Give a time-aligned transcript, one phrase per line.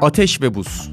[0.00, 0.90] Ateş ve Buz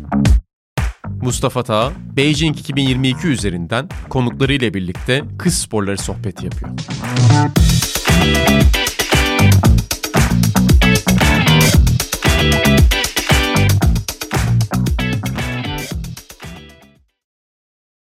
[1.21, 6.71] Mustafa Tağ, Beijing 2022 üzerinden konuklarıyla birlikte kış sporları sohbeti yapıyor.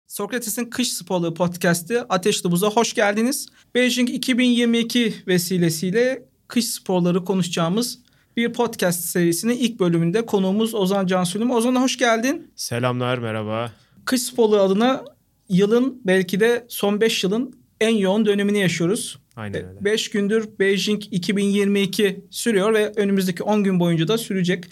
[0.07, 3.47] Sokrates'in Kış Sporları Podcast'ı Ateşli Buz'a hoş geldiniz.
[3.75, 8.04] Beijing 2022 vesilesiyle kış sporları konuşacağımız
[8.37, 11.51] bir podcast serisinin ilk bölümünde konuğumuz Ozan Cansülüm.
[11.51, 12.53] Ozan hoş geldin.
[12.57, 13.73] Selamlar, merhaba.
[14.05, 15.05] Kış sporları adına
[15.49, 19.19] yılın belki de son 5 yılın en yoğun dönemini yaşıyoruz.
[19.37, 19.85] Aynen öyle.
[19.85, 24.65] 5 gündür Beijing 2022 sürüyor ve önümüzdeki 10 gün boyunca da sürecek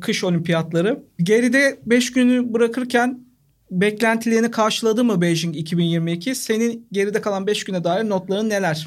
[0.00, 1.02] kış olimpiyatları.
[1.22, 3.20] Geride 5 günü bırakırken
[3.70, 6.34] beklentilerini karşıladı mı Beijing 2022?
[6.34, 8.86] Senin geride kalan 5 güne dair notların neler?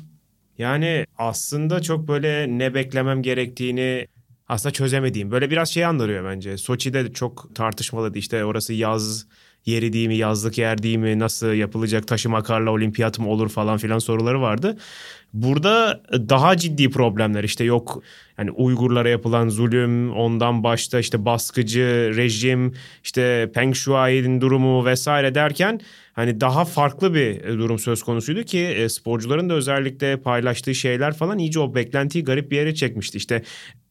[0.57, 4.07] Yani aslında çok böyle ne beklemem gerektiğini
[4.49, 5.31] aslında çözemediğim.
[5.31, 6.57] Böyle biraz şey andırıyor bence.
[6.57, 8.17] Soçi'de çok tartışmalıydı.
[8.17, 9.25] İşte orası yaz
[9.65, 13.77] yeri değil mi, yazlık yer değil mi, nasıl yapılacak, taşıma karla olimpiyat mı olur falan
[13.77, 14.77] filan soruları vardı.
[15.33, 18.03] Burada daha ciddi problemler işte yok
[18.37, 25.81] yani Uygurlara yapılan zulüm, ondan başta işte baskıcı rejim, işte Peng Shuai'nin durumu vesaire derken
[26.13, 31.37] hani daha farklı bir durum söz konusuydu ki e, sporcuların da özellikle paylaştığı şeyler falan
[31.37, 33.17] iyice o beklentiyi garip bir yere çekmişti.
[33.17, 33.43] İşte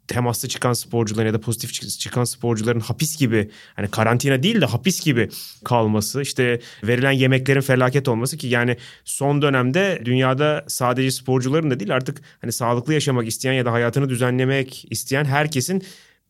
[0.08, 5.04] temaslı çıkan sporcuların ya da pozitif çıkan sporcuların hapis gibi hani karantina değil de hapis
[5.04, 5.28] gibi
[5.64, 11.94] kalması işte verilen yemeklerin felaket olması ki yani son dönemde dünyada sadece sporcuların da değil
[11.94, 15.82] artık hani sağlıklı yaşamak isteyen ya da hayatını düzenlemek isteyen herkesin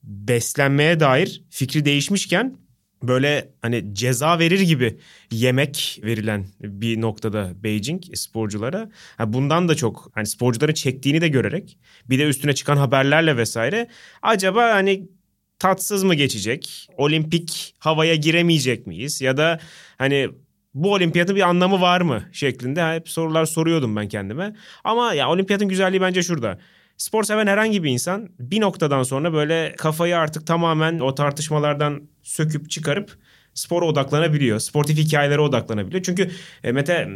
[0.02, 2.56] beslenmeye dair fikri değişmişken
[3.02, 4.98] böyle hani ceza verir gibi
[5.30, 8.90] yemek verilen bir noktada Beijing sporculara.
[9.16, 11.78] Ha bundan da çok hani sporcuların çektiğini de görerek
[12.10, 13.88] bir de üstüne çıkan haberlerle vesaire
[14.22, 15.08] acaba hani
[15.58, 16.88] tatsız mı geçecek?
[16.96, 19.20] Olimpik havaya giremeyecek miyiz?
[19.20, 19.60] Ya da
[19.98, 20.28] hani
[20.74, 24.54] bu olimpiyatın bir anlamı var mı şeklinde hep sorular soruyordum ben kendime.
[24.84, 26.58] Ama ya olimpiyatın güzelliği bence şurada.
[26.98, 32.70] Spor seven herhangi bir insan bir noktadan sonra böyle kafayı artık tamamen o tartışmalardan söküp
[32.70, 33.18] çıkarıp
[33.54, 34.58] spora odaklanabiliyor.
[34.58, 36.02] Sportif hikayelere odaklanabiliyor.
[36.02, 36.30] Çünkü
[36.64, 37.08] e, Mete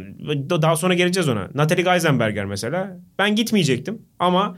[0.49, 1.49] daha sonra geleceğiz ona.
[1.53, 2.99] Natalie Geisenberger mesela.
[3.19, 4.57] Ben gitmeyecektim ama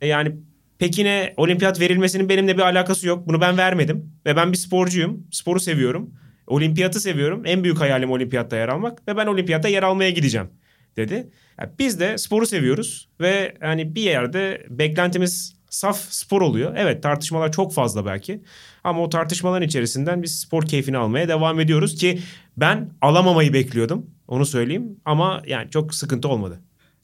[0.00, 0.36] e, yani
[0.78, 3.28] Pekin'e olimpiyat verilmesinin benimle bir alakası yok.
[3.28, 4.12] Bunu ben vermedim.
[4.26, 5.26] Ve ben bir sporcuyum.
[5.30, 6.10] Sporu seviyorum.
[6.46, 7.42] Olimpiyatı seviyorum.
[7.46, 9.08] En büyük hayalim olimpiyatta yer almak.
[9.08, 10.50] Ve ben olimpiyatta yer almaya gideceğim
[10.96, 11.30] dedi.
[11.60, 16.74] Yani biz de sporu seviyoruz ve hani bir yerde beklentimiz saf spor oluyor.
[16.76, 18.42] Evet tartışmalar çok fazla belki
[18.84, 22.20] ama o tartışmaların içerisinden biz spor keyfini almaya devam ediyoruz ki
[22.56, 26.60] ben alamamayı bekliyordum onu söyleyeyim ama yani çok sıkıntı olmadı.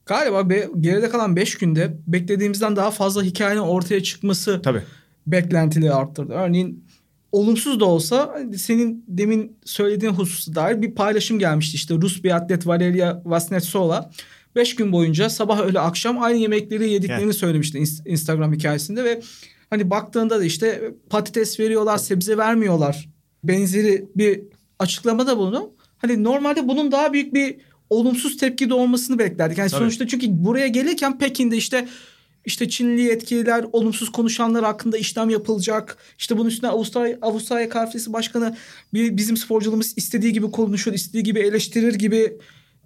[0.06, 4.82] Galiba be, geride kalan 5 günde beklediğimizden daha fazla hikayenin ortaya çıkması Tabii.
[5.26, 6.32] beklentileri arttırdı.
[6.32, 6.85] Örneğin
[7.36, 11.74] olumsuz da olsa senin demin söylediğin hususu dair bir paylaşım gelmişti.
[11.74, 14.10] İşte Rus bir atlet Valeria Vasnetsova
[14.56, 17.36] 5 gün boyunca sabah öğle akşam aynı yemekleri yediklerini evet.
[17.36, 19.22] söylemişti Instagram hikayesinde ve
[19.70, 23.08] hani baktığında da işte patates veriyorlar, sebze vermiyorlar.
[23.44, 24.40] Benzeri bir
[24.78, 25.74] açıklamada bulundu.
[25.98, 27.56] Hani normalde bunun daha büyük bir
[27.90, 29.58] olumsuz tepki de olmasını beklerdik.
[29.58, 29.78] Yani Tabii.
[29.78, 31.88] sonuçta çünkü buraya gelirken Pekin'de işte
[32.46, 35.96] işte Çinli yetkililer olumsuz konuşanlar hakkında işlem yapılacak.
[36.18, 38.56] İşte bunun üstüne Avustralya, Avustralya Konferansı Başkanı
[38.92, 42.38] bizim sporcularımız istediği gibi konuşur, istediği gibi eleştirir gibi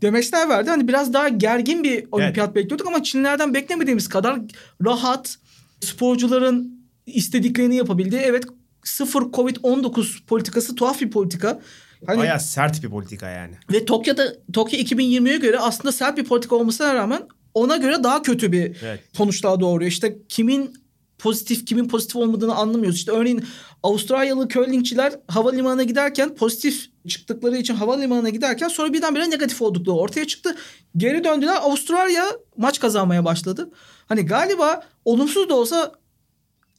[0.02, 0.70] demeçler verdi.
[0.70, 2.56] Hani biraz daha gergin bir olimpiyat evet.
[2.56, 4.40] bekliyorduk ama Çinlerden beklemediğimiz kadar
[4.84, 5.36] rahat
[5.80, 8.16] sporcuların istediklerini yapabildi.
[8.16, 8.44] Evet
[8.84, 11.60] sıfır Covid-19 politikası tuhaf bir politika.
[12.06, 13.54] Hani, Bayağı sert bir politika yani.
[13.72, 17.22] Ve Tokyo'da Tokyo 2020'ye göre aslında sert bir politika olmasına rağmen
[17.54, 19.00] ona göre daha kötü bir evet.
[19.12, 19.90] sonuçlar doğuruyor.
[19.90, 20.74] İşte kimin
[21.18, 22.96] pozitif kimin pozitif olmadığını anlamıyoruz.
[22.96, 23.44] İşte örneğin
[23.82, 30.56] Avustralyalı curlingçiler havalimanına giderken pozitif çıktıkları için havalimanına giderken sonra birdenbire negatif oldukları ortaya çıktı.
[30.96, 32.24] Geri döndüler Avustralya
[32.56, 33.70] maç kazanmaya başladı.
[34.06, 35.92] Hani galiba olumsuz da olsa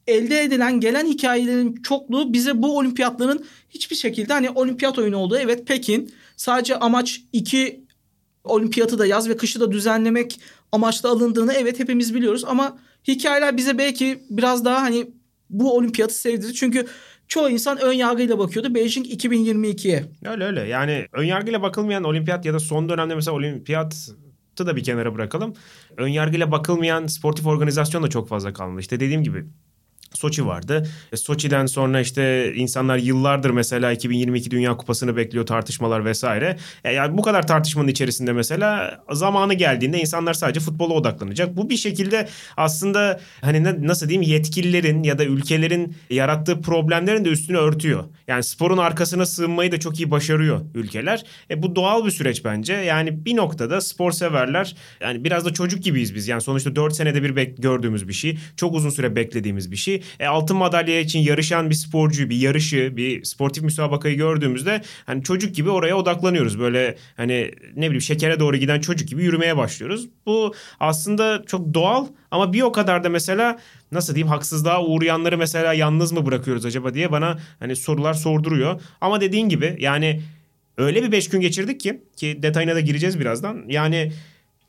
[0.08, 5.68] elde edilen gelen hikayelerin çokluğu bize bu olimpiyatların hiçbir şekilde hani olimpiyat oyunu olduğu evet
[5.68, 7.86] Pekin sadece amaç iki
[8.44, 10.40] olimpiyatı da yaz ve kışı da düzenlemek
[10.72, 12.78] amaçla alındığını evet hepimiz biliyoruz ama
[13.08, 15.12] hikayeler bize belki biraz daha hani
[15.50, 16.54] bu olimpiyatı sevdirdi.
[16.54, 16.88] Çünkü
[17.28, 20.06] çoğu insan ön yargıyla bakıyordu Beijing 2022'ye.
[20.26, 20.62] Öyle öyle.
[20.62, 24.12] Yani ön yargıyla bakılmayan olimpiyat ya da son dönemde mesela olimpiyat
[24.60, 25.54] da bir kenara bırakalım.
[25.98, 28.82] Ön yargıyla bakılmayan sportif organizasyon da çok fazla kalmadı.
[28.82, 29.46] İşte dediğim gibi
[30.14, 30.88] Soçi vardı.
[31.12, 36.58] E, Soçi'den sonra işte insanlar yıllardır mesela 2022 Dünya Kupası'nı bekliyor tartışmalar vesaire.
[36.84, 41.58] E, yani bu kadar tartışmanın içerisinde mesela zamanı geldiğinde insanlar sadece futbola odaklanacak.
[41.58, 42.28] Bu bir şekilde
[42.58, 48.04] aslında hani nasıl diyeyim yetkililerin ya da ülkelerin yarattığı problemlerin de üstünü örtüyor.
[48.28, 51.24] Yani sporun arkasına sığınmayı da çok iyi başarıyor ülkeler.
[51.50, 52.74] E, bu doğal bir süreç bence.
[52.74, 56.28] Yani bir noktada spor severler yani biraz da çocuk gibiyiz biz.
[56.28, 58.38] Yani sonuçta 4 senede bir gördüğümüz bir şey.
[58.56, 60.01] Çok uzun süre beklediğimiz bir şey.
[60.20, 65.56] E, altın madalya için yarışan bir sporcuyu, bir yarışı, bir sportif müsabakayı gördüğümüzde hani çocuk
[65.56, 66.60] gibi oraya odaklanıyoruz.
[66.60, 70.10] Böyle hani ne bileyim şekere doğru giden çocuk gibi yürümeye başlıyoruz.
[70.26, 73.60] Bu aslında çok doğal ama bir o kadar da mesela
[73.92, 78.82] nasıl diyeyim haksızlığa uğrayanları mesela yalnız mı bırakıyoruz acaba diye bana hani sorular sorduruyor.
[79.02, 80.22] Ama dediğin gibi yani
[80.78, 83.64] öyle bir beş gün geçirdik ki ki detayına da gireceğiz birazdan.
[83.68, 84.12] Yani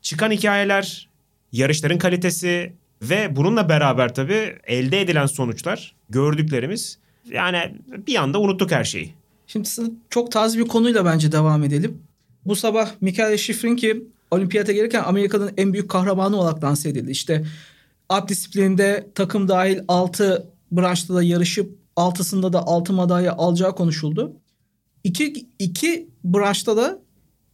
[0.01, 1.09] çıkan hikayeler,
[1.51, 2.73] yarışların kalitesi,
[3.09, 6.97] ve bununla beraber tabii elde edilen sonuçlar, gördüklerimiz
[7.31, 7.75] yani
[8.07, 9.13] bir anda unuttuk her şeyi.
[9.47, 9.69] Şimdi
[10.09, 11.97] çok taze bir konuyla bence devam edelim.
[12.45, 17.11] Bu sabah Mikael Schifrin ki olimpiyata gelirken Amerika'nın en büyük kahramanı olarak lanse edildi.
[17.11, 17.45] İşte
[18.09, 24.33] at disiplininde takım dahil 6 branşta da yarışıp altısında da altı madalya alacağı konuşuldu.
[25.03, 26.99] İki, iki branşta da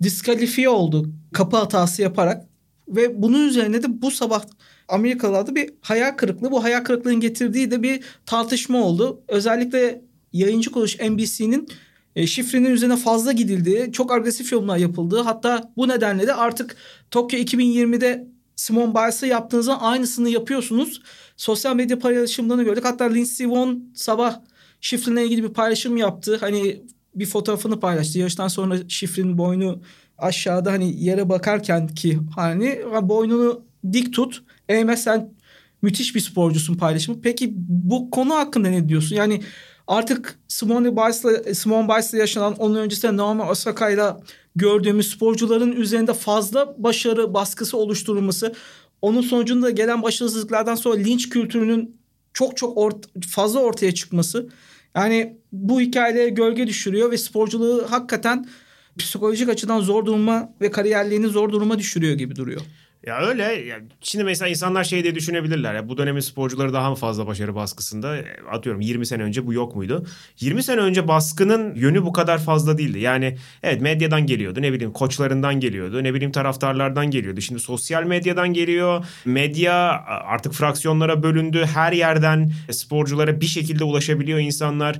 [0.03, 2.45] diskalifiye oldu kapı hatası yaparak
[2.87, 4.43] ve bunun üzerine de bu sabah
[4.89, 6.51] Amerikalılarda bir hayal kırıklığı.
[6.51, 9.21] Bu hayal kırıklığının getirdiği de bir tartışma oldu.
[9.27, 10.01] Özellikle
[10.33, 11.67] yayıncı kuruluş NBC'nin
[12.15, 16.75] e, şifrenin üzerine fazla gidildiği, çok agresif yorumlar yapıldığı hatta bu nedenle de artık
[17.11, 21.01] Tokyo 2020'de Simon Biles'a yaptığınızın aynısını yapıyorsunuz.
[21.37, 22.85] Sosyal medya paylaşımlarını gördük.
[22.85, 24.39] Hatta Lindsey Vonn sabah
[24.81, 26.37] şifreyle ilgili bir paylaşım yaptı.
[26.39, 26.81] Hani
[27.15, 28.19] bir fotoğrafını paylaştı.
[28.19, 29.81] Yarıştan sonra şifrenin boynu
[30.17, 34.43] aşağıda hani yere bakarken ki hani boynunu dik tut.
[34.69, 35.33] Eğme sen
[35.81, 37.21] müthiş bir sporcusun paylaşımı.
[37.21, 39.15] Peki bu konu hakkında ne diyorsun?
[39.15, 39.41] Yani
[39.87, 44.19] artık Simone Biles'la Simone Biles'la yaşanan onun öncesinde Naomi Osaka'yla
[44.55, 48.53] gördüğümüz sporcuların üzerinde fazla başarı baskısı oluşturulması,
[49.01, 51.99] onun sonucunda gelen başarısızlıklardan sonra linç kültürünün
[52.33, 54.49] çok çok ort- fazla ortaya çıkması.
[54.95, 58.49] Yani bu hikayeye gölge düşürüyor ve sporculuğu hakikaten
[58.97, 62.61] psikolojik açıdan zor duruma ve kariyerliğini zor duruma düşürüyor gibi duruyor.
[63.05, 63.43] Ya öyle.
[63.43, 65.75] Ya şimdi mesela insanlar şey diye düşünebilirler.
[65.75, 68.17] Ya bu dönemin sporcuları daha mı fazla başarı baskısında?
[68.17, 70.05] E, atıyorum 20 sene önce bu yok muydu?
[70.39, 72.99] 20 sene önce baskının yönü bu kadar fazla değildi.
[72.99, 74.61] Yani evet medyadan geliyordu.
[74.61, 76.03] Ne bileyim koçlarından geliyordu.
[76.03, 77.41] Ne bileyim taraftarlardan geliyordu.
[77.41, 79.05] Şimdi sosyal medyadan geliyor.
[79.25, 79.75] Medya
[80.05, 81.65] artık fraksiyonlara bölündü.
[81.73, 84.99] Her yerden sporculara bir şekilde ulaşabiliyor insanlar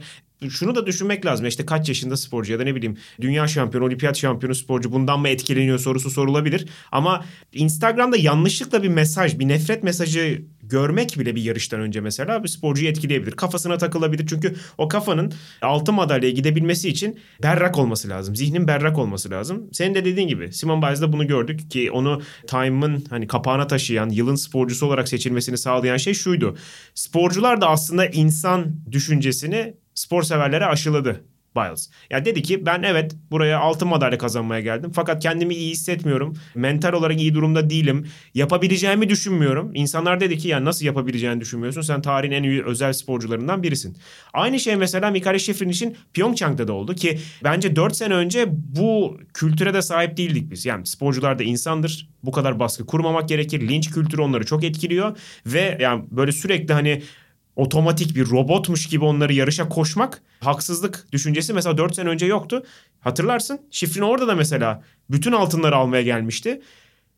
[0.50, 1.46] şunu da düşünmek lazım.
[1.46, 5.30] İşte kaç yaşında sporcu ya da ne bileyim dünya şampiyonu, olimpiyat şampiyonu sporcu bundan mı
[5.30, 6.66] etkileniyor sorusu sorulabilir.
[6.92, 12.48] Ama Instagram'da yanlışlıkla bir mesaj, bir nefret mesajı görmek bile bir yarıştan önce mesela bir
[12.48, 13.32] sporcuyu etkileyebilir.
[13.32, 14.28] Kafasına takılabilir.
[14.28, 18.36] Çünkü o kafanın altın madalyaya gidebilmesi için berrak olması lazım.
[18.36, 19.70] Zihnin berrak olması lazım.
[19.72, 24.36] Senin de dediğin gibi Simon Biles'da bunu gördük ki onu Time'ın hani kapağına taşıyan, yılın
[24.36, 26.58] sporcusu olarak seçilmesini sağlayan şey şuydu.
[26.96, 31.24] Sporcular da aslında insan düşüncesini spor severlere aşıladı
[31.56, 31.90] Biles.
[32.10, 34.92] Yani dedi ki ben evet buraya altın madalya kazanmaya geldim.
[34.96, 36.38] Fakat kendimi iyi hissetmiyorum.
[36.56, 38.08] Mental olarak iyi durumda değilim.
[38.34, 39.72] Yapabileceğimi düşünmüyorum.
[39.74, 41.82] İnsanlar dedi ki ya nasıl yapabileceğini düşünmüyorsun?
[41.82, 43.98] Sen tarihin en iyi özel sporcularından birisin.
[44.34, 49.18] Aynı şey mesela Mikhail Şifrin için Pyeongchang'da da oldu ki bence 4 sene önce bu
[49.34, 50.66] kültüre de sahip değildik biz.
[50.66, 52.10] Yani sporcular da insandır.
[52.24, 53.68] Bu kadar baskı kurmamak gerekir.
[53.68, 57.02] Linç kültürü onları çok etkiliyor ve yani böyle sürekli hani
[57.60, 62.64] otomatik bir robotmuş gibi onları yarışa koşmak haksızlık düşüncesi mesela 4 sene önce yoktu.
[63.00, 66.62] Hatırlarsın Şifrin orada da mesela bütün altınları almaya gelmişti.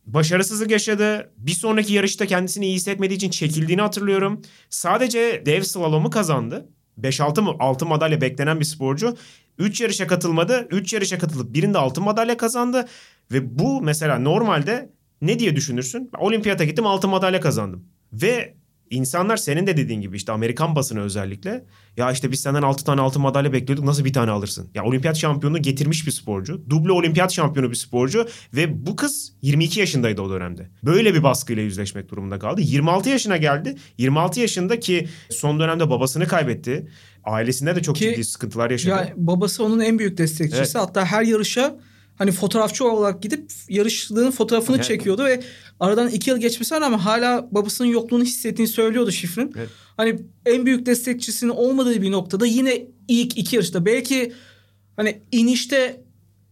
[0.05, 1.31] Başarısızlık yaşadı.
[1.37, 4.41] Bir sonraki yarışta kendisini iyi hissetmediği için çekildiğini hatırlıyorum.
[4.69, 6.69] Sadece dev slalomu kazandı.
[7.01, 9.17] 5-6 mı 6 madalya beklenen bir sporcu.
[9.57, 10.67] 3 yarışa katılmadı.
[10.71, 12.87] 3 yarışa katılıp birinde altın madalya kazandı.
[13.31, 14.89] Ve bu mesela normalde
[15.21, 16.09] ne diye düşünürsün?
[16.17, 17.85] Olimpiyata gittim altın madalya kazandım.
[18.13, 18.60] Ve
[18.91, 21.65] İnsanlar senin de dediğin gibi işte Amerikan basını özellikle
[21.97, 24.69] ya işte biz senden 6 tane altın madalya bekliyorduk nasıl bir tane alırsın?
[24.73, 26.69] Ya olimpiyat şampiyonu getirmiş bir sporcu.
[26.69, 30.69] Duble olimpiyat şampiyonu bir sporcu ve bu kız 22 yaşındaydı o dönemde.
[30.83, 32.61] Böyle bir baskıyla yüzleşmek durumunda kaldı.
[32.61, 33.75] 26 yaşına geldi.
[33.97, 36.87] 26 yaşında ki son dönemde babasını kaybetti.
[37.23, 38.89] Ailesinde de çok ki, ciddi sıkıntılar yaşadı.
[38.89, 40.61] Ya babası onun en büyük destekçisi.
[40.61, 40.75] Evet.
[40.75, 41.75] Hatta her yarışa
[42.15, 44.85] hani fotoğrafçı olarak gidip yarışlığın fotoğrafını evet.
[44.85, 45.43] çekiyordu ve
[45.79, 49.53] aradan iki yıl geçmesi var ama hala babasının yokluğunu hissettiğini söylüyordu Şifrin.
[49.57, 49.69] Evet.
[49.97, 54.33] Hani en büyük destekçisinin olmadığı bir noktada yine ilk iki yarışta belki
[54.95, 56.03] hani inişte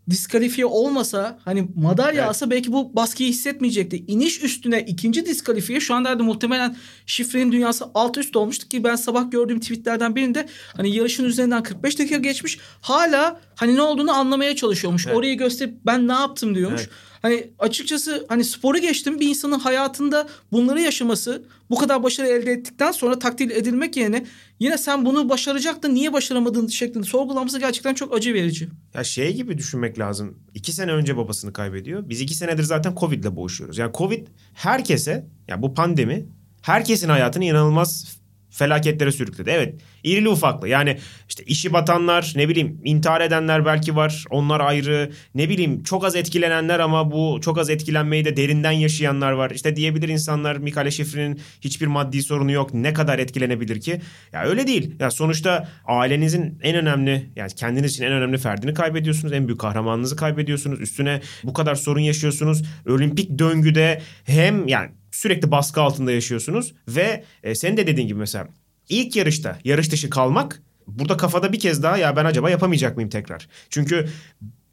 [0.10, 2.30] diskalifiye olmasa hani madalya Evet.
[2.30, 4.04] alsa belki bu baskıyı hissetmeyecekti.
[4.08, 6.76] İniş üstüne ikinci diskalifiye şu anda muhtemelen
[7.06, 10.46] şifrenin dünyası alt üst olmuştu ki ben sabah gördüğüm tweetlerden birinde
[10.78, 15.08] hani yarışın üzerinden 45 dakika geçmiş hala hani ne olduğunu anlamaya çalışıyormuş.
[15.08, 15.18] Evet.
[15.18, 16.82] Orayı gösterip ben ne yaptım diyormuş.
[16.82, 16.92] Evet.
[17.22, 22.92] Hani açıkçası hani sporu geçtim bir insanın hayatında bunları yaşaması bu kadar başarı elde ettikten
[22.92, 24.26] sonra takdir edilmek yerine
[24.60, 28.70] yine sen bunu başaracaktın niye başaramadın şeklinde sorgulaması gerçekten çok acı verici.
[28.94, 30.38] Ya şey gibi düşünmek lazım.
[30.54, 32.10] İki sene önce babasını kaybediyor.
[32.10, 33.78] Biz iki senedir zaten Covid'le boğuşuyoruz.
[33.78, 36.26] Yani Covid herkese, yani bu pandemi
[36.62, 38.19] herkesin hayatını inanılmaz
[38.50, 39.50] felaketlere sürükledi.
[39.50, 40.98] Evet irili ufaklı yani
[41.30, 46.16] işte işi batanlar ne bileyim intihar edenler belki var onlar ayrı ne bileyim çok az
[46.16, 49.52] etkilenenler ama bu çok az etkilenmeyi de derinden yaşayanlar var.
[49.52, 54.02] İşte diyebilir insanlar Mikale Şifrin'in hiçbir maddi sorunu yok ne kadar etkilenebilir ki?
[54.34, 54.96] Ya öyle değil.
[55.00, 59.34] Ya sonuçta ailenizin en önemli yani kendiniz için en önemli ferdini kaybediyorsunuz.
[59.34, 60.82] En büyük kahramanınızı kaybediyorsunuz.
[60.82, 62.64] Üstüne bu kadar sorun yaşıyorsunuz.
[62.90, 64.90] Olimpik döngüde hem yani
[65.20, 68.48] sürekli baskı altında yaşıyorsunuz ve e, senin de dediğin gibi mesela
[68.90, 73.10] ilk yarışta yarış dışı kalmak burada kafada bir kez daha ya ben acaba yapamayacak mıyım
[73.10, 73.48] tekrar?
[73.70, 74.10] Çünkü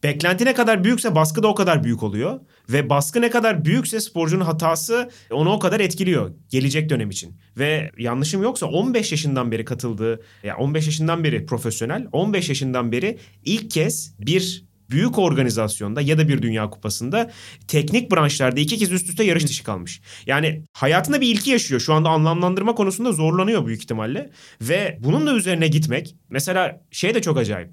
[0.02, 4.00] beklenti ne kadar büyükse baskı da o kadar büyük oluyor ve baskı ne kadar büyükse
[4.00, 7.36] sporcunun hatası onu o kadar etkiliyor gelecek dönem için.
[7.58, 13.18] Ve yanlışım yoksa 15 yaşından beri katıldığı ya 15 yaşından beri profesyonel 15 yaşından beri
[13.44, 17.30] ilk kez bir büyük organizasyonda ya da bir dünya kupasında
[17.68, 20.00] teknik branşlarda iki kez üst üste yarış dışı kalmış.
[20.26, 21.80] Yani hayatında bir ilki yaşıyor.
[21.80, 24.30] Şu anda anlamlandırma konusunda zorlanıyor büyük ihtimalle.
[24.60, 27.70] Ve bunun da üzerine gitmek mesela şey de çok acayip.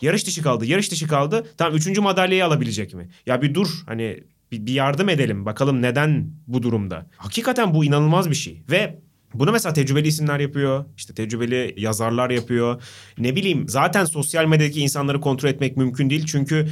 [0.00, 1.46] Yarış dışı kaldı, yarış dışı kaldı.
[1.56, 3.08] Tamam üçüncü madalyayı alabilecek mi?
[3.26, 7.06] Ya bir dur hani bir yardım edelim bakalım neden bu durumda.
[7.16, 8.62] Hakikaten bu inanılmaz bir şey.
[8.70, 8.98] Ve
[9.34, 10.84] bunu mesela tecrübeli isimler yapıyor.
[10.96, 12.82] işte tecrübeli yazarlar yapıyor.
[13.18, 16.26] Ne bileyim zaten sosyal medyadaki insanları kontrol etmek mümkün değil.
[16.26, 16.68] Çünkü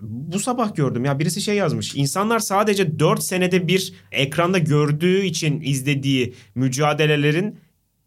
[0.00, 1.94] bu sabah gördüm ya birisi şey yazmış.
[1.94, 7.58] İnsanlar sadece 4 senede bir ekranda gördüğü için izlediği mücadelelerin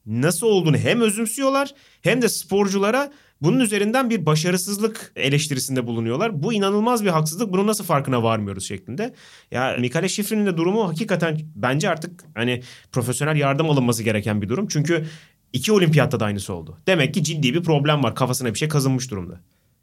[0.05, 6.43] nasıl olduğunu hem özümsüyorlar hem de sporculara bunun üzerinden bir başarısızlık eleştirisinde bulunuyorlar.
[6.43, 7.51] Bu inanılmaz bir haksızlık.
[7.51, 9.13] Bunun nasıl farkına varmıyoruz şeklinde.
[9.51, 14.67] Ya Mikale Şifrin'in de durumu hakikaten bence artık hani profesyonel yardım alınması gereken bir durum.
[14.67, 15.05] Çünkü
[15.53, 16.77] iki olimpiyatta da aynısı oldu.
[16.87, 18.15] Demek ki ciddi bir problem var.
[18.15, 19.39] Kafasına bir şey kazınmış durumda.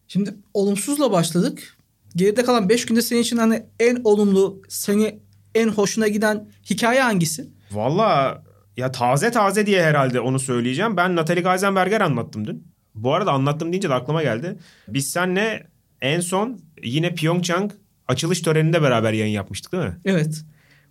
[0.08, 1.76] Şimdi olumsuzla başladık.
[2.16, 5.18] Geride kalan 5 günde senin için hani en olumlu, seni
[5.54, 7.48] en hoşuna giden hikaye hangisi?
[7.72, 8.42] Valla
[8.76, 10.96] ya taze taze diye herhalde onu söyleyeceğim.
[10.96, 12.75] Ben Natalie Geisenberger anlattım dün.
[12.96, 14.58] Bu arada anlattım deyince de aklıma geldi.
[14.88, 15.66] Biz seninle
[16.00, 17.72] en son yine Pyeongchang
[18.08, 19.96] açılış töreninde beraber yayın yapmıştık değil mi?
[20.04, 20.44] Evet.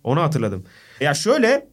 [0.04, 0.64] Onu hatırladım.
[1.00, 1.68] Ya şöyle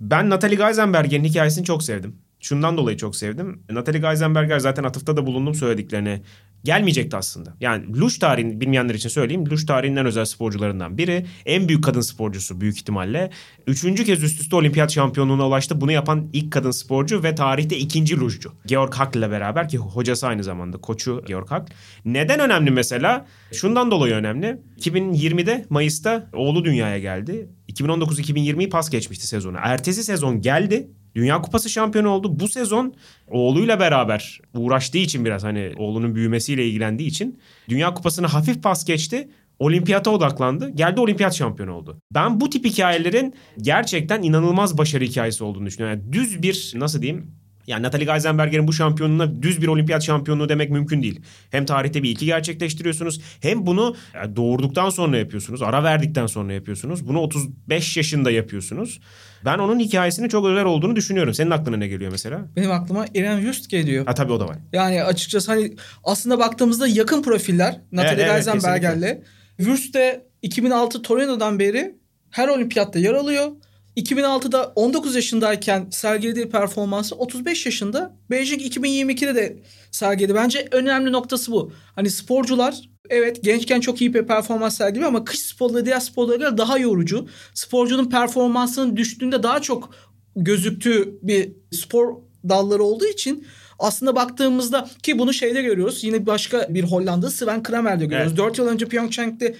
[0.00, 2.16] ben Natalie Geisenberger'in hikayesini çok sevdim.
[2.40, 3.62] Şundan dolayı çok sevdim.
[3.70, 6.22] Natalie Geisenberger zaten atıfta da bulundum söylediklerine.
[6.64, 7.54] Gelmeyecekti aslında.
[7.60, 9.46] Yani Luş tarihini bilmeyenler için söyleyeyim.
[9.50, 11.26] Luş tarihinin en özel sporcularından biri.
[11.46, 13.30] En büyük kadın sporcusu büyük ihtimalle.
[13.66, 15.80] Üçüncü kez üst üste olimpiyat şampiyonluğuna ulaştı.
[15.80, 18.52] Bunu yapan ilk kadın sporcu ve tarihte ikinci Luşcu.
[18.66, 20.78] Georg Hackl ile beraber ki hocası aynı zamanda.
[20.78, 21.72] Koçu Georg Hackl.
[22.04, 23.26] Neden önemli mesela?
[23.52, 24.60] Şundan dolayı önemli.
[24.80, 27.48] 2020'de Mayıs'ta oğlu dünyaya geldi.
[27.72, 29.56] 2019-2020'yi pas geçmişti sezonu.
[29.60, 30.90] Ertesi sezon geldi.
[31.14, 32.40] Dünya Kupası şampiyonu oldu.
[32.40, 32.94] Bu sezon
[33.28, 39.28] oğluyla beraber uğraştığı için biraz hani oğlunun büyümesiyle ilgilendiği için Dünya Kupası'nı hafif pas geçti.
[39.58, 40.70] Olimpiyata odaklandı.
[40.70, 42.00] Geldi olimpiyat şampiyonu oldu.
[42.14, 46.00] Ben bu tip hikayelerin gerçekten inanılmaz başarı hikayesi olduğunu düşünüyorum.
[46.00, 47.38] Yani düz bir nasıl diyeyim
[47.68, 51.20] yani Natalie Geisenberger'in bu şampiyonluğuna düz bir olimpiyat şampiyonluğu demek mümkün değil.
[51.50, 53.96] Hem tarihte bir ilki gerçekleştiriyorsunuz hem bunu
[54.36, 55.62] doğurduktan sonra yapıyorsunuz.
[55.62, 57.08] Ara verdikten sonra yapıyorsunuz.
[57.08, 59.00] Bunu 35 yaşında yapıyorsunuz.
[59.44, 61.34] Ben onun hikayesinin çok özel olduğunu düşünüyorum.
[61.34, 62.40] Senin aklına ne geliyor mesela?
[62.56, 64.06] Benim aklıma Eren Wüst geliyor.
[64.06, 64.56] Ha tabii o da var.
[64.72, 69.22] Yani açıkçası hani aslında baktığımızda yakın profiller Natalie Evet, evet, Geisenberger'le.
[69.56, 71.94] Wüst de 2006 Torino'dan beri
[72.30, 73.50] her olimpiyatta yer alıyor.
[73.96, 79.56] 2006'da 19 yaşındayken sergilediği performansı 35 yaşında Beijing 2022'de de
[79.90, 80.34] sergiledi.
[80.34, 81.72] Bence önemli noktası bu.
[81.94, 82.80] Hani sporcular
[83.10, 87.28] evet gençken çok iyi bir performans sergiliyor ama kış sporları diğer sporlara göre daha yorucu.
[87.54, 89.94] Sporcunun performansının düştüğünde daha çok
[90.36, 92.14] gözüktüğü bir spor
[92.48, 93.46] dalları olduğu için
[93.78, 96.04] aslında baktığımızda ki bunu şeyde görüyoruz.
[96.04, 98.32] Yine başka bir Hollanda Sven Kramer'de görüyoruz.
[98.32, 98.38] Evet.
[98.38, 99.54] 4 yıl önce Pyeongchang'de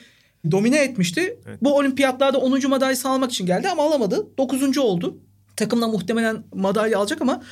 [0.50, 1.38] domine etmişti.
[1.47, 1.59] Evet.
[1.62, 2.69] Bu olimpiyatlarda 10.
[2.69, 4.26] madalyası almak için geldi ama alamadı.
[4.38, 4.78] 9.
[4.78, 5.19] oldu.
[5.57, 7.43] Takımla muhtemelen madalya alacak ama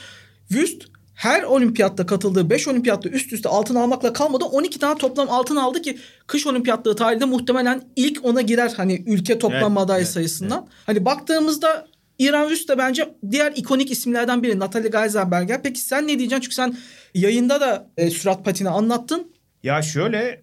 [0.49, 4.44] Wüst her olimpiyatta katıldığı 5 olimpiyatta üst üste altın almakla kalmadı.
[4.44, 9.38] 12 tane toplam altın aldı ki kış olimpiyatları tarihinde muhtemelen ilk ona girer hani ülke
[9.38, 10.68] toplam Evet, madalya evet, sayısından.
[10.87, 11.87] Hani baktığımızda
[12.18, 15.62] İran Wüst de bence diğer ikonik isimlerden biri Natalie Geisenberger.
[15.62, 16.40] Peki sen ne diyeceksin?
[16.40, 16.76] Çünkü sen
[17.14, 19.32] yayında da e, sürat patini anlattın.
[19.62, 20.42] Ya şöyle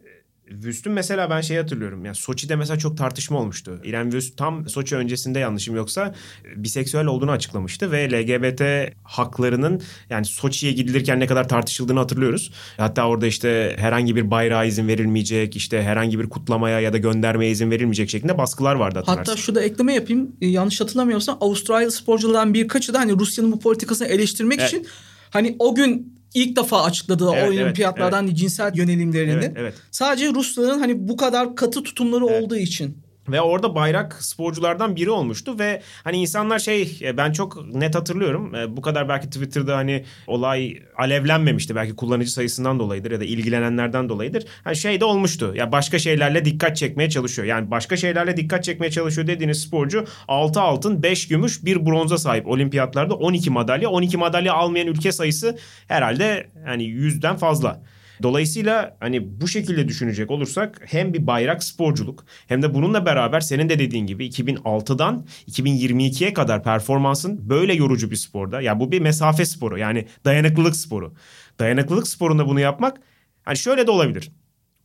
[0.49, 2.05] Wüst'ün mesela ben şey hatırlıyorum.
[2.05, 3.81] Yani Soçi'de mesela çok tartışma olmuştu.
[3.83, 6.15] İrem Wüst tam Soçi öncesinde yanlışım yoksa
[6.55, 12.51] biseksüel olduğunu açıklamıştı ve LGBT haklarının yani Soçi'ye gidilirken ne kadar tartışıldığını hatırlıyoruz.
[12.77, 17.51] Hatta orada işte herhangi bir bayrağa izin verilmeyecek, işte herhangi bir kutlamaya ya da göndermeye
[17.51, 19.31] izin verilmeyecek şeklinde baskılar vardı hatırlarsın.
[19.31, 20.35] Hatta şurada ekleme yapayım.
[20.41, 24.69] Ee, yanlış hatırlamıyorsam Avustralya sporculardan birkaçı da hani Rusya'nın bu politikasını eleştirmek Evet.
[24.69, 24.87] için
[25.29, 29.31] hani o gün ilk defa açıkladığı Evet, o evet, olimpiyatlardan hani cinsel yönelimlerini.
[29.31, 29.73] Evet, evet.
[29.91, 32.43] Sadece Rusların hani bu kadar katı tutumları Evet.
[32.43, 33.02] olduğu için.
[33.27, 38.55] Ve orada bayrak sporculardan biri olmuştu ve hani insanlar şey e, ben çok net hatırlıyorum.
[38.55, 41.75] E, Bu kadar belki Twitter'da hani olay alevlenmemişti.
[41.75, 44.43] Belki kullanıcı sayısından dolayıdır ya da ilgilenenlerden dolayıdır.
[44.63, 45.53] Hani şey de olmuştu.
[45.55, 47.47] Ya başka şeylerle dikkat çekmeye çalışıyor.
[47.47, 52.47] Yani başka şeylerle dikkat çekmeye çalışıyor dediğiniz sporcu 6 altın, 5 gümüş, 1 bronza sahip.
[52.47, 53.89] Olimpiyatlarda 12 madalya.
[53.89, 57.81] 12 madalya almayan ülke sayısı herhalde hani 100'den fazla.
[58.23, 63.69] Dolayısıyla hani bu şekilde düşünecek olursak hem bir bayrak sporculuk hem de bununla beraber senin
[63.69, 68.61] de dediğin gibi 2006'dan 2022'ye kadar performansın böyle yorucu bir sporda.
[68.61, 71.13] Ya bu bir mesafe sporu yani dayanıklılık sporu.
[71.59, 72.97] Dayanıklılık sporunda bunu yapmak
[73.43, 74.31] hani şöyle de olabilir.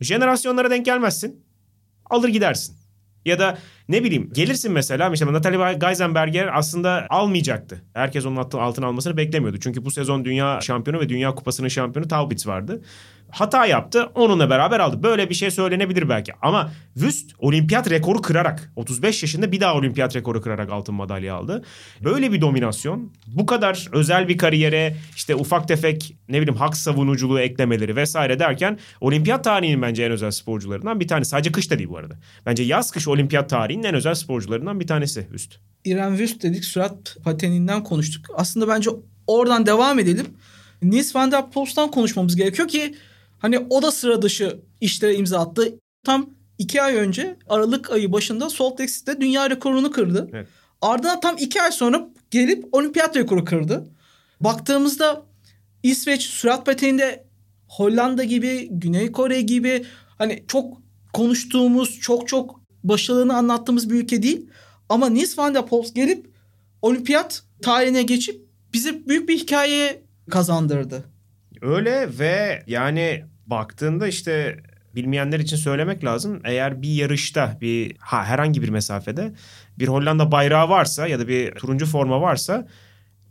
[0.00, 1.44] Jenerasyonlara denk gelmezsin.
[2.10, 2.76] Alır gidersin.
[3.24, 7.84] Ya da ne bileyim gelirsin mesela işte Natalie Geisenberger aslında almayacaktı.
[7.94, 9.58] Herkes onun altın, almasını beklemiyordu.
[9.60, 12.82] Çünkü bu sezon dünya şampiyonu ve dünya kupasının şampiyonu Taubitz vardı.
[13.30, 15.02] Hata yaptı onunla beraber aldı.
[15.02, 16.32] Böyle bir şey söylenebilir belki.
[16.42, 21.64] Ama Wüst olimpiyat rekoru kırarak 35 yaşında bir daha olimpiyat rekoru kırarak altın madalya aldı.
[22.04, 27.40] Böyle bir dominasyon bu kadar özel bir kariyere işte ufak tefek ne bileyim hak savunuculuğu
[27.40, 31.30] eklemeleri vesaire derken olimpiyat tarihinin bence en özel sporcularından bir tanesi.
[31.30, 32.14] Sadece kış da değil bu arada.
[32.46, 35.58] Bence yaz kış olimpiyat tarihinin en özel sporcularından bir tanesi Wüst.
[35.84, 38.26] İrem Wüst dedik sürat pateninden konuştuk.
[38.34, 38.90] Aslında bence
[39.26, 40.26] oradan devam edelim.
[40.82, 42.94] Niels van der Post'tan konuşmamız gerekiyor ki
[43.38, 45.78] hani o da sıra dışı işlere imza attı.
[46.04, 50.28] Tam iki ay önce Aralık ayı başında Salt Lake City'de dünya rekorunu kırdı.
[50.32, 50.48] Evet.
[50.82, 53.88] Ardından tam iki ay sonra gelip olimpiyat rekoru kırdı.
[54.40, 55.22] Baktığımızda
[55.82, 57.24] İsveç sürat pateninde
[57.68, 59.84] Hollanda gibi, Güney Kore gibi
[60.18, 60.82] hani çok
[61.12, 64.46] konuştuğumuz, çok çok başarılarını anlattığımız bir ülke değil.
[64.88, 66.26] Ama Niels van der Post gelip
[66.82, 68.40] olimpiyat tarihine geçip
[68.72, 71.04] bize büyük bir hikaye kazandırdı.
[71.62, 74.62] Öyle ve yani baktığında işte
[74.94, 76.40] bilmeyenler için söylemek lazım.
[76.44, 79.32] Eğer bir yarışta bir ha, herhangi bir mesafede
[79.78, 82.68] bir Hollanda bayrağı varsa ya da bir turuncu forma varsa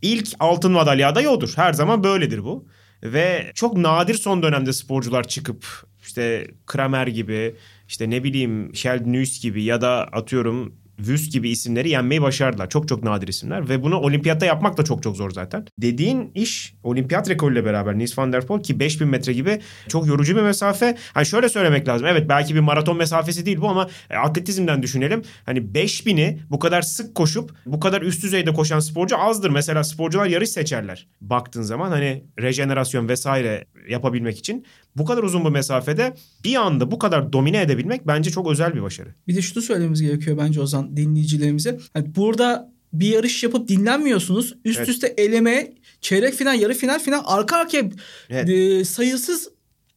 [0.01, 1.53] ilk altın madalya adayı odur.
[1.55, 2.67] Her zaman böyledir bu.
[3.03, 5.65] Ve çok nadir son dönemde sporcular çıkıp
[6.01, 7.55] işte Kramer gibi
[7.87, 12.69] işte ne bileyim Sheldon News gibi ya da atıyorum Vüst gibi isimleri yenmeyi başardılar.
[12.69, 15.65] Çok çok nadir isimler ve bunu olimpiyatta yapmak da çok çok zor zaten.
[15.77, 20.35] Dediğin iş olimpiyat rekoruyla beraber Niels van der Poel ki 5000 metre gibi çok yorucu
[20.35, 20.97] bir mesafe.
[21.13, 22.07] Hani şöyle söylemek lazım.
[22.07, 25.21] Evet belki bir maraton mesafesi değil bu ama e, atletizmden düşünelim.
[25.45, 29.49] Hani 5000'i bu kadar sık koşup bu kadar üst düzeyde koşan sporcu azdır.
[29.49, 31.07] Mesela sporcular yarış seçerler.
[31.21, 36.99] Baktığın zaman hani rejenerasyon vesaire yapabilmek için bu kadar uzun bir mesafede bir anda bu
[36.99, 39.09] kadar domine edebilmek bence çok özel bir başarı.
[39.27, 41.79] Bir de şunu söylememiz gerekiyor bence Ozan dinleyicilerimize.
[41.93, 44.55] Hani burada bir yarış yapıp dinlenmiyorsunuz.
[44.65, 44.89] Üst Evet.
[44.89, 47.83] üste eleme, çeyrek final, yarı final final arka arkaya
[48.29, 48.49] Evet.
[48.49, 49.49] e, sayısız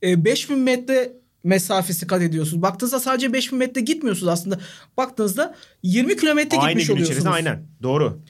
[0.02, 1.12] e, 5000 metre
[1.44, 2.62] mesafesi kat ediyorsunuz.
[2.62, 4.60] Baktığınızda sadece 5000 metre gitmiyorsunuz aslında.
[4.96, 7.18] Baktığınızda 20 kilometre Aynı gitmiş gün oluyorsunuz.
[7.18, 7.66] içerisinde aynen.
[7.82, 8.20] Doğru.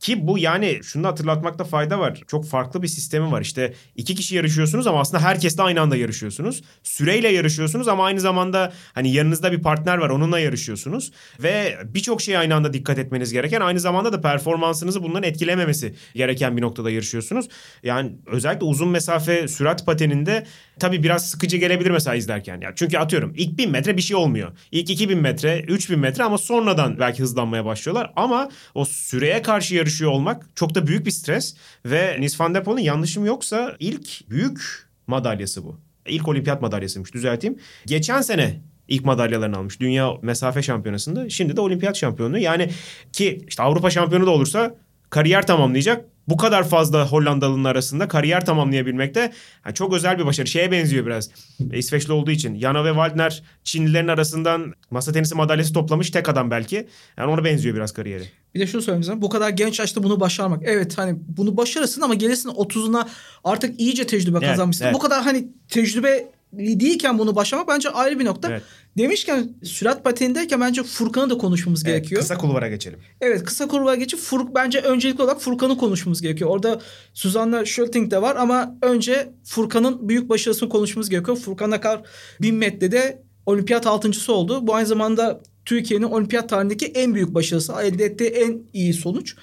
[0.00, 2.22] Ki bu yani şunu hatırlatmakta fayda var.
[2.26, 3.40] Çok farklı bir sistemi var.
[3.40, 6.62] İşte iki kişi yarışıyorsunuz ama aslında herkesle aynı anda yarışıyorsunuz.
[6.82, 11.12] Süreyle yarışıyorsunuz ama aynı zamanda hani yanınızda bir partner var onunla yarışıyorsunuz.
[11.42, 16.56] Ve birçok şeye aynı anda dikkat etmeniz gereken aynı zamanda da performansınızı bundan etkilememesi gereken
[16.56, 17.48] bir noktada yarışıyorsunuz.
[17.82, 20.46] Yani özellikle uzun mesafe sürat pateninde
[20.78, 22.60] tabii biraz sıkıcı gelebilir mesela izlerken.
[22.60, 24.52] Ya çünkü atıyorum ilk 1000 metre bir şey olmuyor.
[24.70, 28.12] İlk 2000 metre, 3000 metre ama sonradan belki hızlanmaya başlıyorlar.
[28.16, 31.56] Ama o süreye karşı yarışıyor olmak çok da büyük bir stres.
[31.84, 35.80] Ve Niels van der Poel'in yanlışım yoksa ilk büyük madalyası bu.
[36.06, 37.58] İlk olimpiyat madalyasıymış düzelteyim.
[37.86, 39.80] Geçen sene ilk madalyalarını almış.
[39.80, 41.28] Dünya mesafe şampiyonasında.
[41.28, 42.38] Şimdi de olimpiyat şampiyonu.
[42.38, 42.70] Yani
[43.12, 44.74] ki işte Avrupa şampiyonu da olursa
[45.10, 46.04] kariyer tamamlayacak.
[46.28, 49.32] Bu kadar fazla Hollandalı'nın arasında kariyer tamamlayabilmek de
[49.66, 50.46] yani çok özel bir başarı.
[50.46, 51.30] Şeye benziyor biraz.
[51.72, 52.58] İsveçli olduğu için.
[52.60, 56.88] Jana ve Waldner Çinlilerin arasından masa tenisi madalyası toplamış tek adam belki.
[57.16, 58.24] Yani ona benziyor biraz kariyeri.
[58.54, 59.22] Bir de şunu söylememiz lazım.
[59.22, 60.62] Bu kadar genç yaşta bunu başarmak.
[60.64, 63.06] Evet hani bunu başarırsın ama gelirsin 30'una
[63.44, 64.84] artık iyice tecrübe Evet, kazanmışsın.
[64.84, 64.94] evet.
[64.94, 68.50] Bu kadar hani tecrübe değilken bunu başarmak bence ayrı bir nokta.
[68.50, 68.62] Evet.
[68.98, 72.20] Demişken sürat patenindeyken bence Furkan'ı da konuşmamız Evet, gerekiyor.
[72.20, 72.98] kısa kulvara geçelim.
[73.20, 76.50] Evet kısa kurva geçip Furk bence öncelikli olarak Furkan'ı konuşmamız gerekiyor.
[76.50, 76.80] Orada
[77.14, 81.36] Suzanna Schulting de var ama önce Furkan'ın büyük başarısını konuşmamız gerekiyor.
[81.36, 82.00] Furkan Akar
[82.40, 84.66] 1000 metrede olimpiyat altıncısı oldu.
[84.66, 87.72] Bu aynı zamanda Türkiye'nin olimpiyat tarihindeki en büyük başarısı.
[87.82, 89.34] Elde ettiği en iyi sonuç.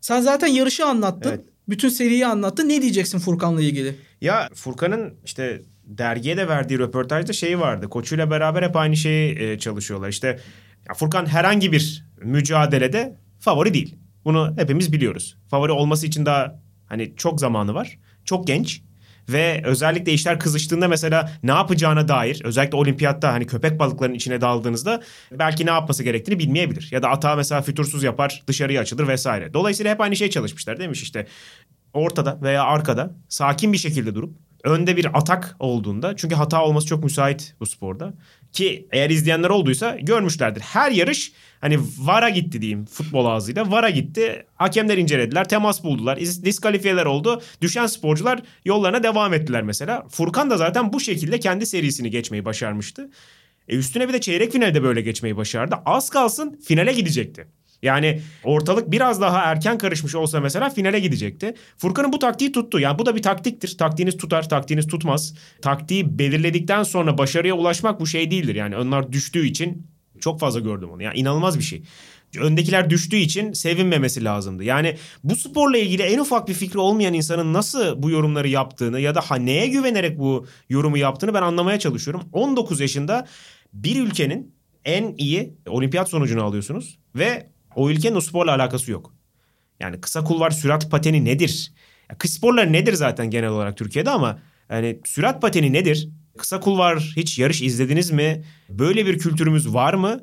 [0.00, 1.30] Sen zaten yarışı anlattın.
[1.30, 1.40] Evet.
[1.68, 2.68] Bütün seriyi anlattın.
[2.68, 3.94] Ne diyeceksin Furkan'la ilgili?
[4.20, 7.88] Ya Furkan'ın işte dergiye de verdiği röportajda şeyi vardı.
[7.88, 10.08] Koçuyla beraber hep aynı şeyi e, çalışıyorlar.
[10.08, 10.40] İşte
[10.88, 13.96] ya Furkan herhangi bir mücadelede favori değil.
[14.24, 15.36] Bunu hepimiz biliyoruz.
[15.50, 17.98] Favori olması için daha hani çok zamanı var.
[18.24, 18.82] Çok genç.
[19.28, 25.02] Ve özellikle işler kızıştığında mesela ne yapacağına dair özellikle olimpiyatta hani köpek balıklarının içine daldığınızda
[25.32, 26.88] belki ne yapması gerektiğini bilmeyebilir.
[26.90, 29.54] Ya da atağı mesela fütursuz yapar dışarıya açılır vesaire.
[29.54, 31.26] Dolayısıyla hep aynı şey çalışmışlar demiş işte
[31.92, 37.04] ortada veya arkada sakin bir şekilde durup önde bir atak olduğunda çünkü hata olması çok
[37.04, 38.14] müsait bu sporda
[38.52, 40.60] ki eğer izleyenler olduysa görmüşlerdir.
[40.60, 43.70] Her yarış hani VAR'a gitti diyeyim futbol ağzıyla.
[43.70, 44.46] VAR'a gitti.
[44.54, 45.48] Hakemler incelediler.
[45.48, 46.16] Temas buldular.
[46.16, 47.42] is- Diskalifiyeler oldu.
[47.62, 50.06] Düşen sporcular yollarına devam ettiler mesela.
[50.08, 53.10] Furkan da zaten bu şekilde kendi serisini geçmeyi başarmıştı.
[53.68, 55.74] E üstüne bir de çeyrek finalde böyle geçmeyi başardı.
[55.86, 57.46] Az kalsın finale gidecekti.
[57.82, 61.54] Yani ortalık biraz daha erken karışmış olsa mesela finale gidecekti.
[61.76, 62.80] Furkan'ın bu taktiği tuttu.
[62.80, 63.78] Yani bu da bir taktiktir.
[63.78, 65.34] Taktiğiniz tutar, taktiğiniz tutmaz.
[65.62, 68.54] Taktiği belirledikten sonra başarıya ulaşmak bu şey değildir.
[68.54, 69.86] Yani onlar düştüğü için
[70.20, 71.02] çok fazla gördüm onu.
[71.02, 71.82] Yani inanılmaz bir şey.
[72.38, 74.64] Öndekiler düştüğü için sevinmemesi lazımdı.
[74.64, 79.14] Yani bu sporla ilgili en ufak bir fikri olmayan insanın nasıl bu yorumları yaptığını ya
[79.14, 82.22] da ha neye güvenerek bu yorumu yaptığını ben anlamaya çalışıyorum.
[82.32, 83.26] 19 yaşında
[83.72, 89.14] bir ülkenin en iyi olimpiyat sonucunu alıyorsunuz ve o ülkenin o sporla alakası yok.
[89.80, 91.72] Yani kısa kulvar sürat pateni nedir?
[92.10, 94.38] Ya kış sporları nedir zaten genel olarak Türkiye'de ama
[94.70, 96.08] yani sürat pateni nedir?
[96.38, 98.44] Kısa kulvar hiç yarış izlediniz mi?
[98.68, 100.20] Böyle bir kültürümüz var mı?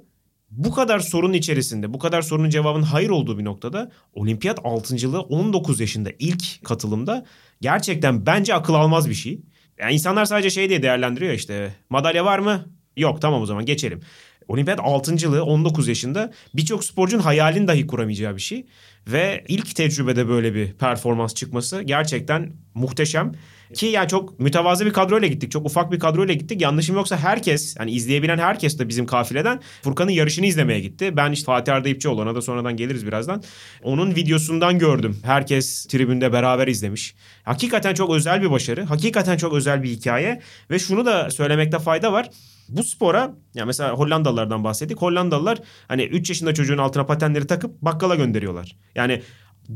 [0.52, 5.80] Bu kadar sorunun içerisinde, bu kadar sorunun cevabının hayır olduğu bir noktada olimpiyat altıncılığı 19
[5.80, 7.26] yaşında ilk katılımda
[7.62, 9.42] gerçekten bence akıl almaz bir şey.
[9.80, 12.66] Yani insanlar sadece şey diye değerlendiriyor işte madalya var mı?
[12.98, 14.02] Yok tamam o zaman geçelim.
[14.48, 18.66] Olimpiyat altıncılığı 19 yaşında birçok sporcunun hayalini dahi kuramayacağı bir şey.
[19.08, 23.32] Ve ilk tecrübede böyle bir performans çıkması gerçekten muhteşem.
[23.74, 25.52] Ki yani çok mütevazı bir kadroyla gittik.
[25.52, 26.62] Çok ufak bir kadroyla gittik.
[26.62, 31.18] Yanlışım yoksa herkes hani izleyebilen herkes de bizim kafileden Furkan'ın yarışını izlemeye gitti.
[31.18, 33.44] Ben işte Fatih Arda İpçioğlu ona da sonradan geliriz birazdan.
[33.84, 35.20] Onun videosundan gördüm.
[35.24, 37.16] Herkes tribünde beraber izlemiş.
[37.44, 38.84] Hakikaten çok özel bir başarı.
[38.84, 40.42] Hakikaten çok özel bir hikaye.
[40.72, 42.30] Ve şunu da söylemekte fayda var.
[42.70, 44.98] Bu spora ya mesela Hollandalılardan bahsettik.
[44.98, 48.76] Hollandalılar hani 3 yaşında çocuğun altına patenleri takıp bakkala gönderiyorlar.
[48.96, 49.22] Yani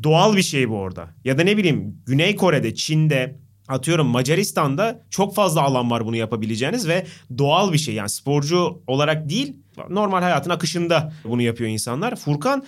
[0.03, 1.09] doğal bir şey bu orada.
[1.23, 6.87] Ya da ne bileyim Güney Kore'de, Çin'de atıyorum Macaristan'da çok fazla alan var bunu yapabileceğiniz
[6.87, 7.05] ve
[7.37, 7.95] doğal bir şey.
[7.95, 9.55] Yani sporcu olarak değil
[9.89, 12.15] normal hayatın akışında bunu yapıyor insanlar.
[12.15, 12.65] Furkan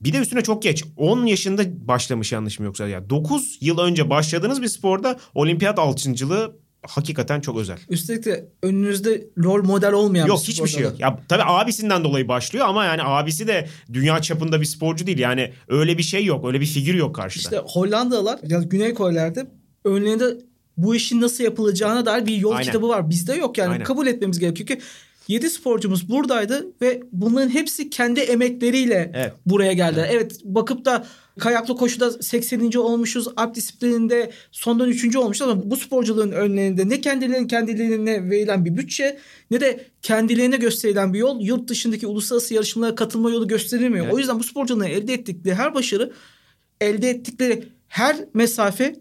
[0.00, 0.84] bir de üstüne çok geç.
[0.96, 2.88] 10 yaşında başlamış yanlışım yoksa.
[2.88, 6.56] Ya 9 yıl önce başladığınız bir sporda olimpiyat altıncılığı
[6.88, 7.78] hakikaten çok özel.
[7.88, 11.00] Üstelik de önünüzde rol model olmayan Yok bir hiçbir şey yok.
[11.00, 15.18] Ya tabii abisinden dolayı başlıyor ama yani abisi de dünya çapında bir sporcu değil.
[15.18, 16.46] Yani öyle bir şey yok.
[16.46, 17.40] Öyle bir figür yok karşıda.
[17.42, 19.46] İşte Hollandalılar ya Güney Koreliler'de
[19.84, 20.24] önlerinde
[20.76, 22.64] bu işin nasıl yapılacağına dair bir yol Aynen.
[22.64, 23.10] kitabı var.
[23.10, 23.84] Bizde yok yani Aynen.
[23.84, 24.80] kabul etmemiz gerekiyor ki
[25.28, 29.32] 7 sporcumuz buradaydı ve bunların hepsi kendi emekleriyle Evet.
[29.46, 30.08] buraya geldiler.
[30.10, 30.40] Evet.
[30.44, 31.06] bakıp da
[31.38, 32.72] kayaklı koşuda 80.
[32.72, 33.28] olmuşuz.
[33.36, 35.16] Alp disiplininde sondan 3.
[35.16, 39.18] olmuşuz ama bu sporcuların önlerinde ne kendilerinin kendilerine verilen bir bütçe
[39.50, 44.04] ne de kendilerine gösterilen bir yol yurt dışındaki uluslararası yarışmalara katılma yolu gösterilmiyor.
[44.04, 44.14] Evet.
[44.14, 46.12] O yüzden bu sporcuların elde ettikleri her başarı
[46.80, 48.96] elde ettikleri her mesafe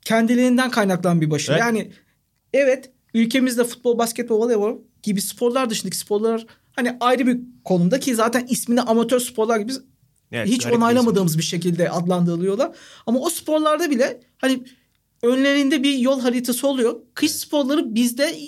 [0.00, 1.56] kendilerinden kaynaklanan bir başarı.
[1.56, 1.66] Evet.
[1.66, 1.92] Yani
[2.52, 8.46] evet ülkemizde futbol, basketbol, voleybol gibi sporlar dışındaki sporlar hani ayrı bir konumda ki zaten
[8.50, 9.72] ismini amatör sporlar gibi
[10.32, 12.72] Evet, hiç garip bir onaylamadığımız bir şekilde adlandırılıyorlar.
[13.06, 14.62] Ama o sporlarda bile hani
[15.22, 17.00] önlerinde bir yol haritası oluyor.
[17.14, 18.38] Kış sporları bizde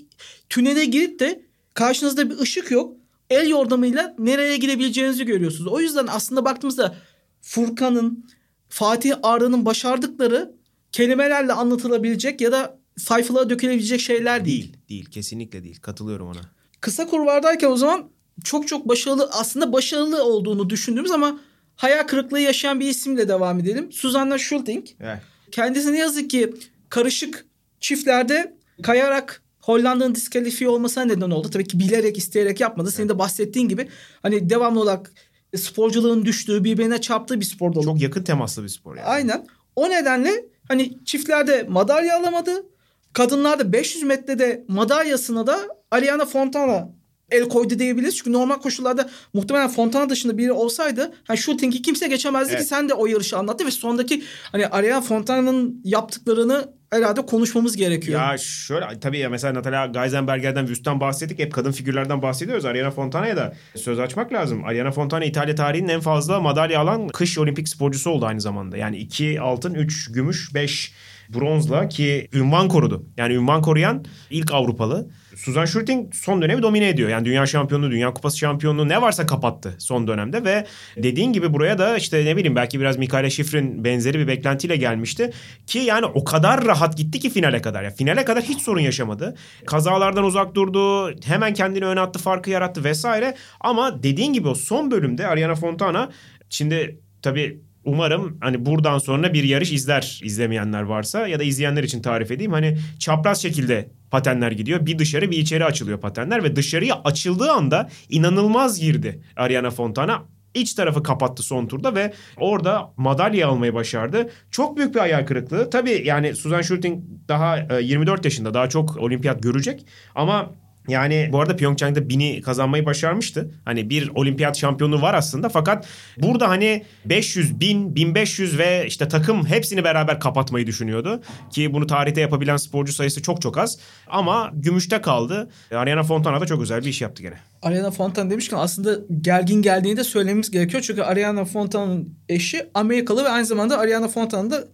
[0.48, 1.42] tünele girip de
[1.74, 2.96] karşınızda bir ışık yok.
[3.30, 5.72] El yordamıyla nereye gidebileceğinizi görüyorsunuz.
[5.72, 6.96] O yüzden aslında baktığımızda
[7.42, 8.26] Furkan'ın,
[8.68, 10.54] Fatih Arda'nın başardıkları
[10.92, 14.62] kelimelerle anlatılabilecek ya da sayfalara dökülebilecek şeyler değil.
[14.62, 14.76] Değil.
[14.88, 15.04] Değil.
[15.04, 15.80] Kesinlikle değil.
[15.80, 16.40] Katılıyorum ona.
[16.80, 18.10] Kısa kurvardayken o zaman
[18.44, 21.40] çok çok başarılı aslında başarılı olduğunu düşündüğümüz ama
[21.80, 23.92] hayal kırıklığı yaşayan bir isimle devam edelim.
[23.92, 24.86] Susanna Schulting.
[25.00, 25.18] Evet.
[25.50, 26.54] Kendisi ne yazık ki
[26.88, 27.46] karışık
[27.80, 31.50] çiftlerde kayarak Hollanda'nın diskalifiye olmasına neden oldu.
[31.50, 32.90] Tabii ki bilerek isteyerek yapmadı.
[32.90, 33.88] Senin de bahsettiğin gibi
[34.22, 35.12] hani devamlı olarak
[35.56, 37.84] sporculuğun düştüğü birbirine çarptığı bir spor dalı.
[37.84, 39.06] Çok yakın temaslı bir spor yani.
[39.06, 39.46] Aynen.
[39.76, 42.66] O nedenle hani çiftlerde madalya alamadı.
[43.12, 46.88] Kadınlarda 500 metrede madalyasına da Ariana Fontana
[47.30, 48.16] el koydu diyebiliriz.
[48.16, 52.62] Çünkü normal koşullarda muhtemelen Fontana dışında biri olsaydı hani shooting'i kimse geçemezdi Evet.
[52.62, 58.20] ki sen de o yarışı anlattı ve sondaki hani Ariana Fontana'nın yaptıklarını herhalde konuşmamız gerekiyor.
[58.20, 61.38] Ya şöyle tabii ya mesela Natalia Geisenberger'den, Wüst'ten bahsettik.
[61.38, 62.64] Hep kadın figürlerden bahsediyoruz.
[62.64, 64.64] Ariana Fontana'ya da söz açmak lazım.
[64.64, 68.76] Ariana Fontana İtalya tarihinin en fazla madalya alan kış olimpik sporcusu oldu aynı zamanda.
[68.76, 70.92] Yani 2 altın, 3 gümüş, 5
[71.28, 73.06] bronzla ki ünvan korudu.
[73.16, 75.10] Yani ünvan koruyan ilk Avrupalı.
[75.36, 77.08] Suzan Schulting son dönemi domine ediyor.
[77.08, 80.66] Yani dünya şampiyonluğu, dünya kupası şampiyonluğu ne varsa kapattı son dönemde ve
[80.96, 85.30] dediğin gibi buraya da işte ne bileyim belki biraz Mikaela Schifrin benzeri bir beklentiyle gelmişti.
[85.66, 87.82] Ki yani o kadar rahat gitti ki finale kadar.
[87.82, 89.36] Ya finale kadar hiç sorun yaşamadı.
[89.66, 91.14] Kazalardan uzak durdu.
[91.24, 93.36] Hemen kendini öne attı, farkı yarattı vesaire.
[93.60, 96.10] Ama dediğin gibi o son bölümde Ariana Fontana
[96.50, 102.02] şimdi tabii umarım hani buradan sonra bir yarış izler izlemeyenler varsa ya da izleyenler için
[102.02, 102.52] tarif edeyim.
[102.52, 104.86] Hani çapraz şekilde patenler gidiyor.
[104.86, 110.22] Bir dışarı bir içeri açılıyor patenler ve dışarıya açıldığı anda inanılmaz girdi Ariana Fontana.
[110.54, 114.30] İç tarafı kapattı son turda ve orada madalya almayı başardı.
[114.50, 115.70] Çok büyük bir hayal kırıklığı.
[115.70, 120.50] Tabii yani Suzan Schulting daha 24 yaşında daha çok olimpiyat görecek ama
[120.88, 123.50] yani bu arada Pyeongchang'da bini kazanmayı başarmıştı.
[123.64, 129.46] Hani bir olimpiyat şampiyonu var aslında fakat burada hani 500, 1000, 1500 ve işte takım
[129.46, 131.22] hepsini beraber kapatmayı düşünüyordu.
[131.50, 133.78] Ki bunu tarihte yapabilen sporcu sayısı çok çok az.
[134.06, 135.50] Ama gümüşte kaldı.
[135.74, 137.36] Ariana Fontana da çok özel bir iş yaptı gene.
[137.62, 140.82] Ariana Fontana demişken aslında gergin geldiğini de söylememiz gerekiyor.
[140.82, 144.64] Çünkü Ariana Fontana'nın eşi Amerikalı ve aynı zamanda Ariana Fontana'nın da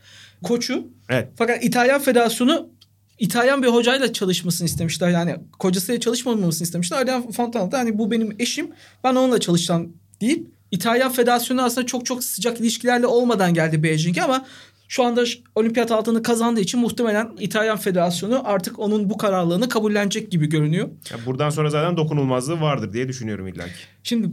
[0.44, 0.86] koçu.
[1.08, 1.28] Evet.
[1.36, 2.75] Fakat İtalyan Federasyonu
[3.18, 5.08] İtalyan bir hocayla çalışmasını istemişler.
[5.10, 6.98] Yani kocasıyla çalışmamasını istemişler.
[6.98, 8.70] Ariana Fontana da hani bu benim eşim
[9.04, 14.46] ben onunla çalışacağım deyip İtalyan Federasyonu aslında çok çok sıcak ilişkilerle olmadan geldi Beijing'e ama
[14.88, 15.24] şu anda
[15.54, 20.88] olimpiyat altını kazandığı için muhtemelen İtalyan Federasyonu artık onun bu kararlılığını kabullenecek gibi görünüyor.
[21.10, 23.72] Ya buradan sonra zaten dokunulmazlığı vardır diye düşünüyorum illaki.
[24.02, 24.30] Şimdi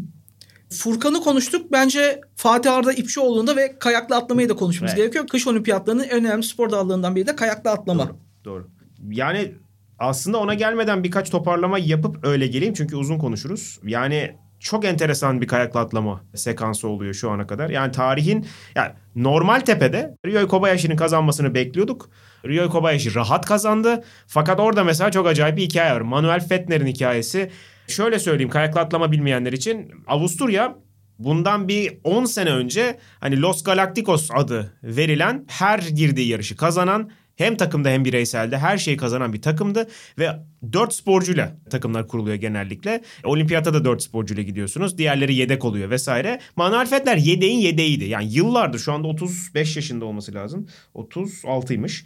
[0.69, 1.72] Furkan'ı konuştuk.
[1.72, 4.98] Bence Fatih Arda İpçioğlu'nda ve kayaklı atlamayı da konuşmamız Evet.
[4.98, 5.28] gerekiyor.
[5.28, 8.08] Kış olimpiyatlarının en önemli spor dallarından biri de kayaklı atlama.
[8.08, 8.17] Doğru.
[8.46, 8.67] Doğru.
[9.09, 9.51] Yani
[9.99, 13.79] aslında ona gelmeden birkaç toparlama yapıp öyle geleyim çünkü uzun konuşuruz.
[13.83, 17.69] Yani çok enteresan bir kayakla atlama sekansı oluyor şu ana kadar.
[17.69, 22.09] Yani tarihin yani normal tepede Ryo Kobayashi'nin kazanmasını bekliyorduk.
[22.45, 24.03] Ryo Kobayashi rahat kazandı.
[24.27, 26.01] Fakat orada mesela çok acayip bir hikaye var.
[26.01, 27.51] Manuel Fettner'in hikayesi.
[27.87, 29.91] Şöyle söyleyeyim kayakla atlama bilmeyenler için.
[30.07, 30.75] Avusturya
[31.19, 37.11] Bundan bir 10 sene önce hani Los Galacticos adı verilen her girdiği yarışı kazanan
[37.43, 39.88] hem takımda hem bireyselde her şeyi kazanan bir takımdı
[40.19, 40.29] ve
[40.73, 43.01] 4 sporcuyla takımlar kuruluyor genellikle.
[43.23, 44.97] Olimpiyata da 4 sporcuyla gidiyorsunuz.
[44.97, 46.39] Diğerleri yedek oluyor vesaire.
[46.56, 48.06] Manuel Fettner yedeğin yedeğiydi.
[48.06, 50.67] Yani yıllardır şu anda 35 yaşında olması lazım.
[50.95, 52.03] 36'ymış.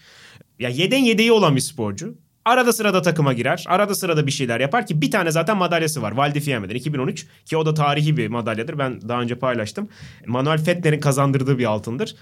[0.60, 2.18] Ya yedeğin yedeği olan bir sporcu.
[2.46, 3.66] Arada sırada takıma girer.
[3.68, 6.12] Arada sırada bir şeyler yapar ki bir tane zaten madalyası var.
[6.12, 8.80] Val di Fieme'den 2013 ki o da tarihi bir madalyadır.
[8.80, 9.90] Ben daha önce paylaştım.
[10.26, 12.16] Manuel Fettner'in kazandırdığı bir altındır.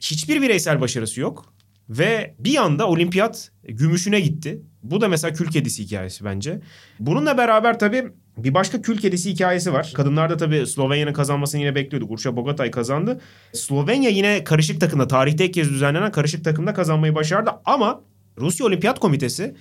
[0.00, 1.54] Hiçbir bireysel başarısı yok.
[1.88, 4.62] Ve bir anda olimpiyat gümüşüne gitti.
[4.82, 6.60] Bu da mesela kül kedisi hikayesi bence.
[7.00, 8.04] Bununla beraber tabii
[8.36, 9.92] bir başka kül kedisi hikayesi var.
[9.94, 12.10] Kadınlarda tabii Slovenya'nın kazanmasını yine bekliyorduk.
[12.10, 13.20] Urša Bogatay kazandı.
[13.52, 17.50] Slovenya yine karışık takımda tarihte ilk kez düzenlenen karışık takımda kazanmayı başardı.
[17.64, 18.00] Ama
[18.38, 19.54] Rusya Olimpiyat Komitesi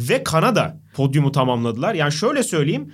[0.00, 1.94] ve Kanada podyumu tamamladılar.
[1.94, 2.92] Yani şöyle söyleyeyim.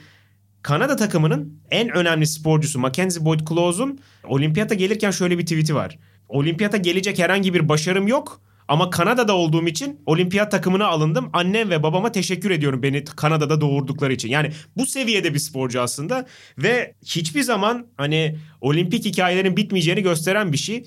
[0.62, 5.98] Kanada takımının en önemli sporcusu Mackenzie Boyd Close'un olimpiyata gelirken şöyle bir tweet'i var.
[6.28, 8.40] Olimpiyata gelecek herhangi bir başarım yok.
[8.68, 11.30] Ama Kanada'da olduğum için olimpiyat takımına alındım.
[11.32, 14.28] Annem ve babama teşekkür ediyorum beni Kanada'da doğurdukları için.
[14.28, 16.26] Yani bu seviyede bir sporcu aslında.
[16.58, 20.84] Ve hiçbir zaman hani olimpik hikayelerin bitmeyeceğini gösteren bir şey.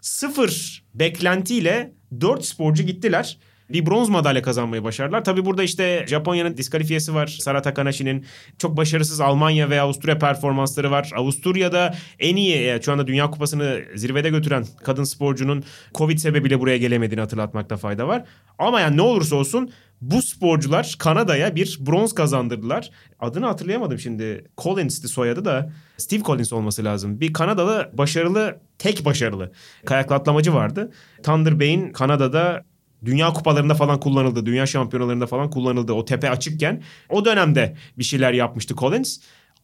[0.00, 3.38] Sıfır beklentiyle dört sporcu gittiler
[3.72, 5.24] bir bronz madalya kazanmayı başardılar.
[5.24, 7.26] Tabii burada işte Japonya'nın diskalifiyesi var.
[7.26, 8.24] Sara Takanashi'nin
[8.58, 11.10] çok başarısız Almanya ve Avusturya performansları var.
[11.16, 16.78] Avusturya'da en iyi e, şu anda Dünya Kupası'nı zirvede götüren kadın sporcunun Covid sebebiyle buraya
[16.78, 18.24] gelemediğini hatırlatmakta fayda var.
[18.58, 22.90] Ama yani ne olursa olsun bu sporcular Kanada'ya bir bronz kazandırdılar.
[23.20, 24.44] Adını hatırlayamadım şimdi.
[24.58, 27.20] Collins'ti soyadı da Steve Collins olması lazım.
[27.20, 29.52] Bir Kanadalı başarılı, tek başarılı
[29.86, 30.92] kayaklı atlamacı vardı.
[31.22, 32.64] Thunder Bay'in Kanada'da
[33.04, 34.46] Dünya kupalarında falan kullanıldı.
[34.46, 35.92] Dünya şampiyonalarında falan kullanıldı.
[35.92, 39.18] O tepe açıkken o dönemde bir şeyler yapmıştı Collins.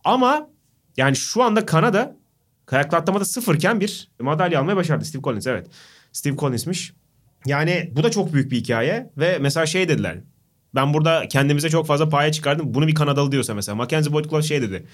[0.04, 0.48] Ama
[0.96, 2.16] yani şu anda Kanada
[2.66, 5.04] kayaklı atlamada sıfırken bir madalya almayı başardı.
[5.04, 5.66] Steve Collins evet.
[6.12, 6.92] Steve Collins'miş.
[7.46, 10.18] Yani bu da çok büyük bir hikaye ve mesela şey dediler.
[10.74, 12.74] Ben burada kendimize çok fazla paya çıkardım.
[12.74, 13.76] Bunu bir Kanadalı diyorsa mesela.
[13.76, 14.86] Mackenzie Boyd Close şey dedi.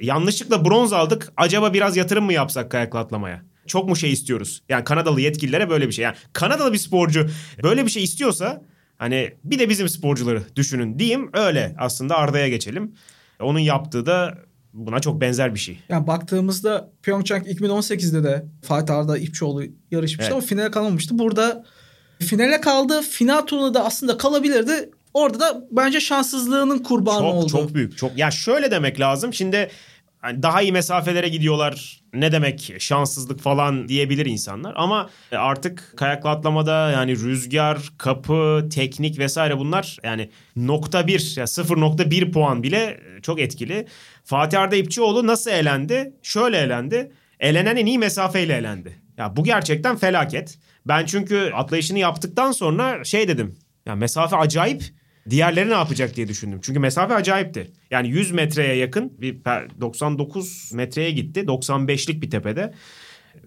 [0.00, 1.32] Yanlışlıkla bronz aldık.
[1.36, 3.42] Acaba biraz yatırım mı yapsak kayaklı atlamaya?
[3.66, 4.62] Çok mu şey istiyoruz?
[4.68, 6.02] Yani Kanadalı yetkililere böyle bir şey.
[6.02, 7.26] Yani Kanadalı bir sporcu
[7.62, 8.62] böyle bir şey istiyorsa
[8.98, 11.30] hani bir de bizim sporcuları düşünün diyeyim.
[11.32, 12.94] Öyle aslında Arda'ya geçelim.
[13.40, 14.38] Onun yaptığı da
[14.72, 15.78] buna çok benzer bir şey.
[15.88, 20.32] Yani baktığımızda Pyeongchang 2018'de de Fatih Arda İpçioğlu yarışmıştı Evet.
[20.32, 21.18] ama finale kalamamıştı.
[21.18, 21.64] Burada
[22.22, 23.02] Finale kaldı.
[23.02, 24.90] Final turunda da aslında kalabilirdi.
[25.14, 27.48] Orada da bence şanssızlığının kurbanı çok, oldu.
[27.48, 27.98] Çok büyük.
[27.98, 29.34] Çok ya şöyle demek lazım.
[29.34, 29.70] Şimdi
[30.22, 32.02] hani daha iyi mesafelere gidiyorlar.
[32.14, 34.72] Ne demek şanssızlık falan diyebilir insanlar.
[34.76, 42.32] Ama artık kayaklı atlamada yani rüzgar, kapı, teknik vesaire bunlar yani nokta bir, ya 0.1
[42.32, 43.86] puan bile çok etkili.
[44.24, 46.14] Fatih Arda İpçioğlu nasıl elendi?
[46.22, 47.12] Şöyle elendi.
[47.40, 49.02] Elenen en iyi mesafeyle elendi.
[49.18, 50.58] Ya bu gerçekten felaket.
[50.86, 53.56] Ben çünkü atlayışını yaptıktan sonra şey dedim.
[53.86, 54.82] Ya mesafe acayip.
[55.30, 56.60] Diğerleri ne yapacak diye düşündüm.
[56.62, 57.70] Çünkü mesafe acayipti.
[57.90, 59.36] Yani 100 metreye yakın bir
[59.80, 61.40] 99 metreye gitti.
[61.40, 62.74] 95'lik bir tepede.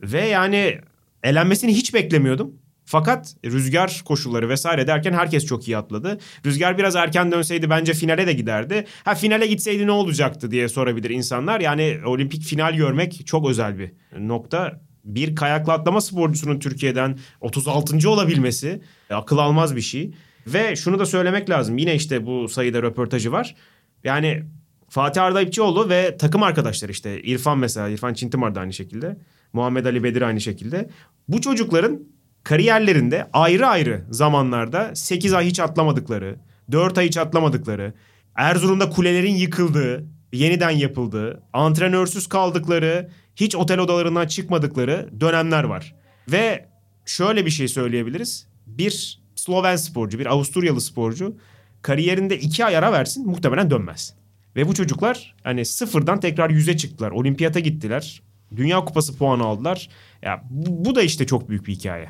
[0.02, 0.80] Ve yani
[1.24, 2.54] elenmesini hiç beklemiyordum.
[2.86, 6.18] Fakat rüzgar koşulları vesaire derken herkes çok iyi atladı.
[6.46, 8.86] Rüzgar biraz erken dönseydi bence finale de giderdi.
[9.04, 11.60] Ha finale gitseydi ne olacaktı diye sorabilir insanlar.
[11.60, 14.82] Yani olimpik final görmek çok özel bir nokta.
[15.04, 18.10] Bir kayaklı atlama sporcusunun Türkiye'den 36.
[18.10, 20.12] olabilmesi akıl almaz bir şey.
[20.48, 21.78] Ve şunu da söylemek lazım.
[21.78, 23.56] Yine işte bu sayıda röportajı var.
[24.04, 24.44] Yani
[24.90, 29.18] Fatih Arda İpçioğlu ve takım arkadaşları işte İrfan mesela İrfan Çintimar da aynı şekilde.
[29.54, 30.90] Muhammed Ali Bedir aynı şekilde.
[31.28, 32.00] Bu çocukların
[32.44, 36.36] kariyerlerinde ayrı ayrı zamanlarda 8 ay hiç atlamadıkları,
[36.72, 37.94] 4 ay hiç atlamadıkları,
[38.36, 45.96] Erzurum'da kulelerin yıkıldığı, yeniden yapıldığı, antrenörsüz kaldıkları, hiç otel odalarından çıkmadıkları dönemler var.
[46.32, 46.66] Ve
[47.06, 48.48] şöyle bir şey söyleyebiliriz.
[48.66, 51.36] Bir Sloven sporcu, bir Avusturyalı sporcu
[51.82, 54.14] kariyerinde iki ay ara versin muhtemelen dönmez.
[54.56, 57.12] Ve bu çocuklar hani sıfırdan tekrar yüze çıktılar.
[57.12, 58.22] Olimpiyata gittiler.
[58.56, 59.90] Dünya Kupası puanı aldılar.
[60.22, 62.10] Ya bu, bu da işte çok büyük bir hikaye.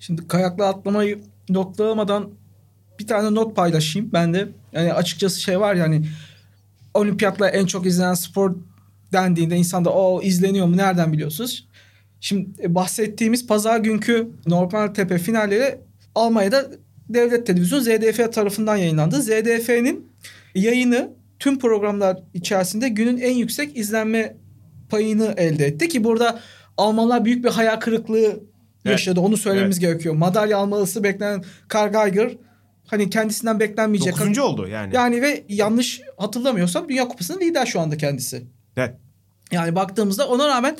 [0.00, 2.30] Şimdi kayakla atlamayı notlamadan
[2.98, 4.48] bir tane not paylaşayım ben de.
[4.72, 6.06] Yani açıkçası şey var yani
[6.94, 8.56] olimpiyatla en çok izlenen spor
[9.12, 11.68] dendiğinde insanda o izleniyor mu nereden biliyorsunuz?
[12.20, 15.86] Şimdi e, bahsettiğimiz pazar günkü normal tepe finalleri
[16.16, 16.66] Almanya'da
[17.08, 19.22] devlet televizyonu ZDF tarafından yayınlandı.
[19.22, 20.12] ZDF'nin
[20.54, 24.36] yayını tüm programlar içerisinde günün en yüksek izlenme
[24.90, 26.40] payını elde etti ki burada
[26.76, 28.40] Almanlar büyük bir hayal kırıklığı
[28.84, 29.20] yaşadı.
[29.20, 29.28] Evet.
[29.28, 29.90] Onu söylememiz evet.
[29.90, 30.14] gerekiyor.
[30.14, 32.32] Madalya alması beklenen Karl Geiger
[32.86, 34.12] hani kendisinden beklenmeyecek.
[34.12, 34.96] Dokuzuncu oldu yani.
[34.96, 38.46] Yani ve yanlış hatırlamıyorsam Dünya Kupası'nın lider şu anda kendisi.
[38.76, 38.94] Evet.
[39.52, 40.76] Yani baktığımızda ona rağmen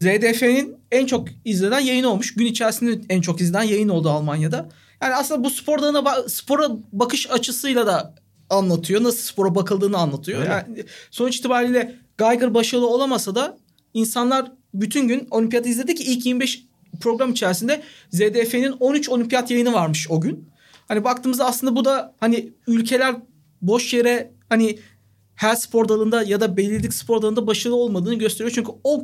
[0.00, 2.34] ZDF'nin en çok izlenen yayın olmuş.
[2.34, 4.68] Gün içerisinde en çok izlenen yayın oldu Almanya'da.
[5.02, 8.14] Yani aslında bu spor dalına spora bakış açısıyla da
[8.50, 9.02] anlatıyor.
[9.02, 10.40] Nasıl spora bakıldığını anlatıyor.
[10.40, 10.50] Öyle.
[10.50, 13.58] Yani sonuç itibariyle Geiger başarılı olamasa da
[13.94, 16.64] insanlar bütün gün olimpiyat izledi ki ilk 25
[17.00, 20.48] program içerisinde ZDF'nin 13 olimpiyat yayını varmış o gün.
[20.88, 23.16] Hani baktığımızda aslında bu da hani ülkeler
[23.62, 24.78] boş yere hani
[25.34, 28.54] her spor dalında ya da belirledik spor dalında başarılı olmadığını gösteriyor.
[28.54, 29.02] Çünkü o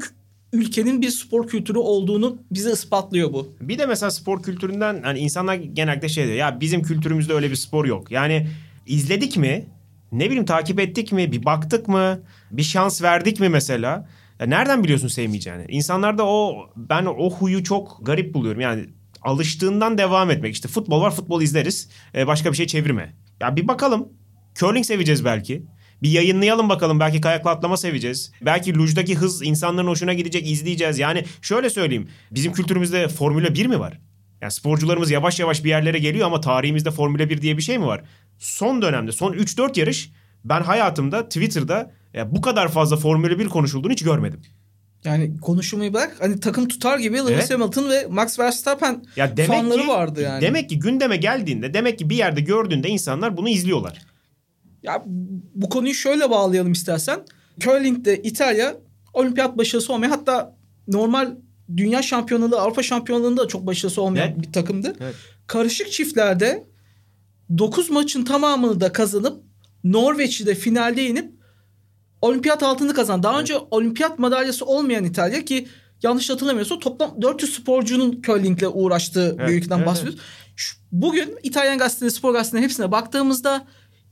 [0.53, 3.55] ülkenin bir spor kültürü olduğunu bize ispatlıyor bu.
[3.61, 7.57] Bir de mesela spor kültüründen hani insanlar genellikle şey diyor ya bizim kültürümüzde öyle bir
[7.57, 8.11] spor yok.
[8.11, 8.47] Yani
[8.87, 9.67] izledik mi?
[10.13, 11.33] Ne bileyim takip ettik mi?
[11.33, 12.21] Bir baktık mı?
[12.51, 14.09] Bir şans verdik mi mesela?
[14.41, 15.65] Ya nereden biliyorsun sevmeyeceğini?
[15.69, 18.61] İnsanlarda o ben o huyu çok garip buluyorum.
[18.61, 18.87] Yani
[19.23, 20.55] alıştığından devam etmek.
[20.55, 21.89] İşte futbol var futbol izleriz.
[22.15, 23.15] Ee, başka bir şey çevirme.
[23.41, 24.09] Ya bir bakalım.
[24.55, 25.63] Curling seveceğiz belki.
[26.03, 27.01] Bir yayınlayalım bakalım.
[27.01, 28.33] Belki kayakla atlama seveceğiz.
[28.43, 30.99] Belki lujdaki hız insanların hoşuna gidecek izleyeceğiz.
[30.99, 32.09] Yani şöyle söyleyeyim.
[32.31, 33.99] Bizim kültürümüzde Formula 1 mi var?
[34.41, 37.87] Yani sporcularımız yavaş yavaş bir yerlere geliyor ama tarihimizde Formula 1 diye bir şey mi
[37.87, 38.03] var?
[38.39, 40.11] Son dönemde son 3-4 yarış
[40.45, 44.41] ben hayatımda Twitter'da ya bu kadar fazla Formula 1 konuşulduğunu hiç görmedim.
[45.05, 47.51] Yani konuşmayı bırak hani takım tutar gibi Lewis evet.
[47.51, 50.41] Hamilton ve Max Verstappen ya demek fanları ki, vardı yani.
[50.41, 53.99] Demek ki gündeme geldiğinde demek ki bir yerde gördüğünde insanlar bunu izliyorlar.
[54.87, 55.03] Ya
[55.55, 57.21] bu konuyu şöyle bağlayalım istersen.
[57.59, 58.77] Curling'de İtalya
[59.13, 60.57] olimpiyat başarısı olmayan hatta
[60.89, 61.35] normal
[61.77, 64.43] dünya şampiyonluğu Avrupa şampiyonluğunda da çok başarısı olmayan evet.
[64.43, 64.97] bir takımdı.
[65.01, 65.15] Evet.
[65.47, 66.67] Karışık çiftlerde
[67.59, 69.43] 9 maçın tamamını da kazanıp
[69.85, 71.33] Norveç'i de finalde yenip
[72.21, 73.23] olimpiyat altını kazandı.
[73.23, 73.43] Daha evet.
[73.43, 75.69] önce olimpiyat madalyası olmayan İtalya ki
[76.03, 79.49] yanlış hatırlamıyorsam toplam 400 sporcunun curlingle uğraştığı evet.
[79.49, 79.87] bir ülkeden evet.
[79.87, 80.21] bahsediyoruz.
[80.57, 83.67] Şu, bugün İtalyan gazeteleri, spor gazeteleri hepsine baktığımızda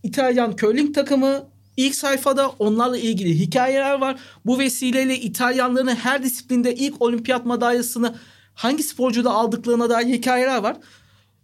[0.04, 4.20] İtalyan curling takımı ilk sayfada onlarla ilgili hikayeler var.
[4.46, 8.14] Bu vesileyle İtalyanların her disiplinde ilk olimpiyat madalyasını
[8.54, 10.76] hangi sporcuda aldıklarına dair hikayeler var.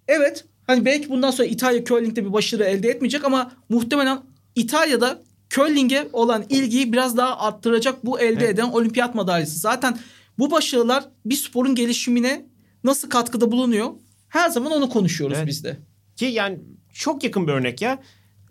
[0.09, 4.18] Evet hani belki bundan sonra İtalya curling'de bir başarı elde etmeyecek ama muhtemelen
[4.55, 8.55] İtalya'da curling'e olan ilgiyi biraz daha arttıracak bu elde evet.
[8.55, 9.59] eden olimpiyat madalyası.
[9.59, 9.99] Zaten
[10.39, 12.47] bu başarılar bir sporun gelişimine
[12.84, 13.91] nasıl katkıda bulunuyor?
[14.28, 15.49] Her zaman onu konuşuyoruz evet.
[15.49, 15.76] biz de.
[16.16, 16.59] Ki yani
[16.93, 17.99] çok yakın bir örnek ya.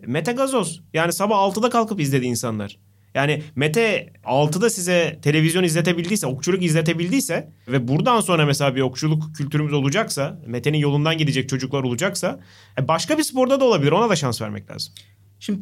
[0.06, 0.82] Mete Gazoz.
[0.94, 2.78] Yani sabah 6'da kalkıp izledi insanlar.
[3.14, 9.72] Yani Mete 6'da size televizyon izletebildiyse, okçuluk izletebildiyse ve buradan sonra mesela bir okçuluk kültürümüz
[9.72, 12.40] olacaksa, Mete'nin yolundan gidecek çocuklar olacaksa
[12.78, 13.92] e, başka bir sporda da olabilir.
[13.92, 14.94] Ona da şans vermek lazım.
[15.40, 15.60] Şimdi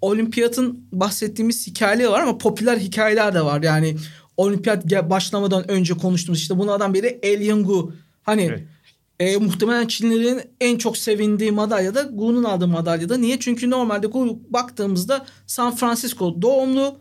[0.00, 3.62] olimpiyatın bahsettiğimiz hikayeler var ama popüler hikayeler de var.
[3.62, 3.96] Yani
[4.36, 7.92] olimpiyat başlamadan önce konuştuğumuz işte bunlardan biri El Yungu.
[8.22, 8.62] Hani evet.
[9.20, 13.16] E, muhtemelen Çinlilerin en çok sevindiği madalya da Gu'nun aldığı madalya da.
[13.16, 13.40] Niye?
[13.40, 16.98] Çünkü normalde Gu baktığımızda San Francisco doğumlu.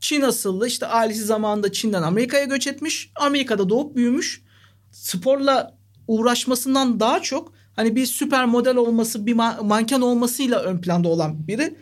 [0.00, 3.10] Çin asıllı işte ailesi zamanında Çin'den Amerika'ya göç etmiş.
[3.16, 4.42] Amerika'da doğup büyümüş.
[4.90, 11.48] Sporla uğraşmasından daha çok hani bir süper model olması, bir manken olmasıyla ön planda olan
[11.48, 11.74] biri.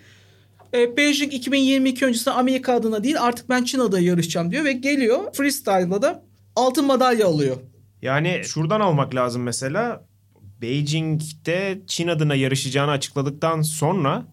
[0.75, 5.33] E, Beijing 2022 öncesinde Amerika adına değil artık ben Çin adına yarışacağım diyor ve geliyor
[5.33, 6.23] freestyle'da da
[6.57, 7.57] altın madalya alıyor.
[8.05, 10.05] Yani şuradan almak lazım mesela.
[10.63, 14.27] Beijing'de Çin adına yarışacağını açıkladıktan sonra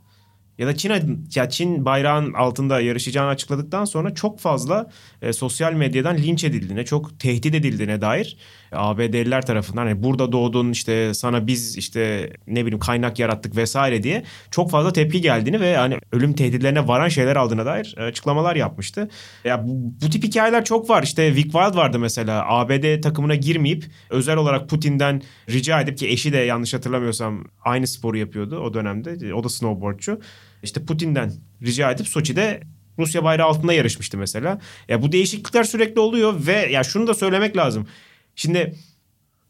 [0.57, 4.91] ya da Çin ya Çin bayrağın altında yarışacağını açıkladıktan sonra çok fazla
[5.21, 8.37] e, sosyal medyadan linç edildiğine, çok tehdit edildiğine dair
[8.71, 14.23] ABD'liler tarafından hani burada doğdun işte sana biz işte ne bileyim kaynak yarattık vesaire diye
[14.51, 19.09] çok fazla tepki geldiğini ve hani ölüm tehditlerine varan şeyler aldığına dair açıklamalar yapmıştı.
[19.43, 21.03] Ya bu, bu tip hikayeler çok var.
[21.03, 26.33] İşte Vic Wild vardı mesela ABD takımına girmeyip özel olarak Putin'den rica edip ki eşi
[26.33, 29.33] de yanlış hatırlamıyorsam aynı sporu yapıyordu o dönemde.
[29.33, 30.19] O da snowboardçu.
[30.63, 32.61] İşte Putin'den rica edip Soçi'de
[32.99, 34.59] Rusya bayrağı altında yarışmıştı mesela.
[34.87, 37.87] Ya bu değişiklikler sürekli oluyor ve ya şunu da söylemek lazım.
[38.35, 38.75] Şimdi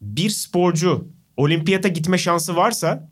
[0.00, 3.08] bir sporcu olimpiyata gitme şansı varsa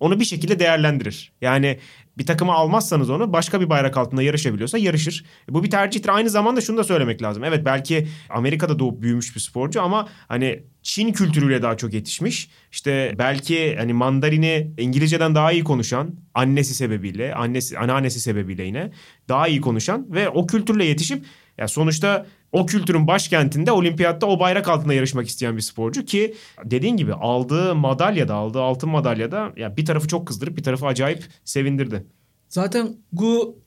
[0.00, 1.32] onu bir şekilde değerlendirir.
[1.40, 1.78] Yani
[2.18, 5.24] bir takıma almazsanız onu başka bir bayrak altında yarışabiliyorsa yarışır.
[5.48, 6.08] Bu bir tercihtir.
[6.08, 7.44] Aynı zamanda şunu da söylemek lazım.
[7.44, 12.50] Evet belki Amerika'da doğup büyümüş bir sporcu ama hani Çin kültürüyle daha çok yetişmiş.
[12.72, 18.90] İşte belki hani mandarini İngilizceden daha iyi konuşan annesi sebebiyle, annesi anneannesi sebebiyle yine
[19.28, 21.24] daha iyi konuşan ve o kültürle yetişip
[21.58, 26.34] ya sonuçta o kültürün başkentinde olimpiyatta o bayrak altında yarışmak isteyen bir sporcu ki
[26.64, 30.62] dediğin gibi aldığı madalya da aldığı altın madalya da ya bir tarafı çok kızdırıp bir
[30.62, 32.06] tarafı acayip sevindirdi.
[32.48, 33.58] Zaten bu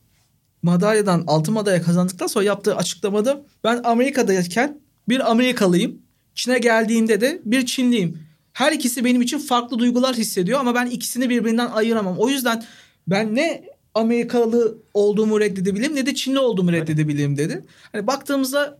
[0.62, 5.98] madalyadan altın madalya kazandıktan sonra yaptığı açıklamada ben Amerika'dayken bir Amerikalıyım.
[6.34, 8.18] Çin'e geldiğinde de bir Çinliyim.
[8.52, 12.18] Her ikisi benim için farklı duygular hissediyor ama ben ikisini birbirinden ayıramam.
[12.18, 12.64] O yüzden
[13.08, 13.64] ben ne
[13.96, 17.64] Amerikalı olduğumu reddedebilirim ne de Çinli olduğumu reddedebilirim dedi.
[17.92, 18.78] Hani baktığımızda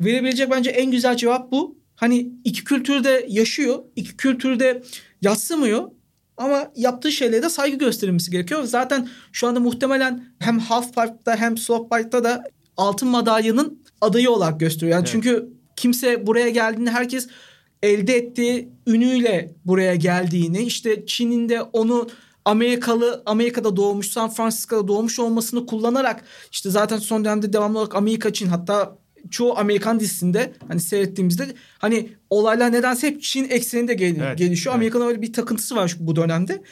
[0.00, 1.78] verebilecek bence en güzel cevap bu.
[1.96, 4.82] Hani iki kültürde yaşıyor, iki kültürde
[5.22, 5.90] yatsımıyor
[6.36, 8.64] ama yaptığı şeylere de saygı gösterilmesi gerekiyor.
[8.64, 12.44] Zaten şu anda muhtemelen hem half pipe'da hem slope pipe'da da
[12.76, 14.92] altın madalyanın adayı olarak gösteriyor.
[14.92, 15.12] Yani evet.
[15.12, 17.28] çünkü kimse buraya geldiğinde herkes
[17.82, 22.08] elde ettiği ünüyle buraya geldiğini işte Çin'in de onu
[22.46, 28.32] Amerikalı Amerika'da doğmuş San Francisco'da doğmuş olmasını kullanarak işte zaten son dönemde devamlı olarak Amerika
[28.32, 28.98] Çin hatta
[29.30, 34.74] çoğu Amerikan dizisinde hani seyrettiğimizde hani olaylar nedense hep Çin ekseninde gel- evet, gelişiyor.
[34.74, 34.76] Evet.
[34.78, 36.62] Amerika'nın öyle bir takıntısı var bu dönemde.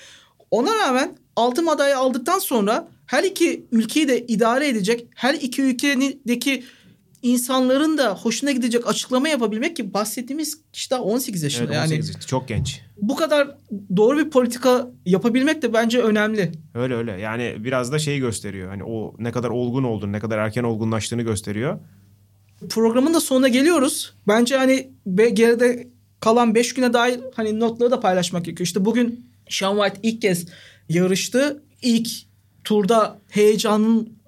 [0.51, 6.65] Ona rağmen altın madalya aldıktan sonra her iki ülkeyi de idare edecek, her iki ülkedeki
[7.25, 11.75] insanların da hoşuna gidecek açıklama yapabilmek ki bahsettiğimiz kişi daha 18 yaşında.
[11.75, 12.81] Evet, 18 yani çok genç.
[12.97, 13.57] Bu kadar
[13.97, 16.53] doğru bir politika yapabilmek de bence önemli.
[16.75, 17.13] Öyle öyle.
[17.13, 18.69] Yani biraz da şeyi gösteriyor.
[18.69, 21.79] Hani o ne kadar olgun olduğunu, ne kadar erken olgunlaştığını gösteriyor.
[22.69, 24.15] Programın da sonuna geliyoruz.
[24.29, 25.89] Bence hani geride
[26.21, 28.67] kalan 5 güne dair hani notları da paylaşmak gerekiyor.
[28.67, 30.47] İşte bugün Sean White ilk kez
[30.89, 31.63] yarıştı.
[31.83, 32.09] İlk
[32.65, 34.24] turda heyecanın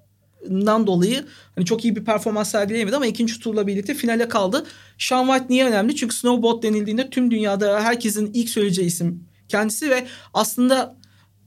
[0.51, 1.25] dan dolayı
[1.55, 4.65] hani çok iyi bir performans sergileyemedi ama ikinci turla birlikte finale kaldı.
[4.99, 5.97] Sean White niye önemli?
[5.97, 10.97] Çünkü snowboard denildiğinde tüm dünyada herkesin ilk söyleyeceği isim kendisi ve aslında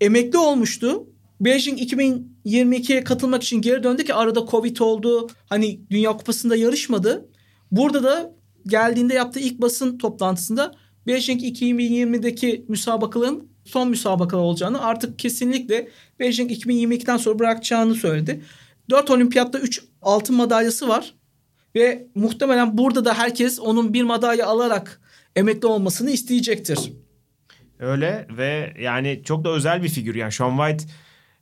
[0.02, 1.08] emekli olmuştu.
[1.42, 5.28] Beijing 2022'ye katılmak için geri döndü ki arada Covid oldu.
[5.50, 7.30] Hani Dünya Kupası'nda yarışmadı.
[7.72, 8.36] Burada da
[8.68, 10.76] geldiğinde yaptığı ilk basın toplantısında
[11.08, 18.42] Beijing 2020'deki müsabakaların son müsabaka olacağını artık kesinlikle Beijing 2022'den sonra bırakacağını söyledi.
[18.90, 21.14] 4 olimpiyatta 3 altın madalyası var.
[21.76, 25.02] Ve muhtemelen burada da herkes onun bir madalya alarak
[25.36, 26.94] emekli olmasını isteyecektir.
[27.80, 30.16] Öyle ve yani çok da özel bir figür.
[30.16, 30.94] Yani Sean White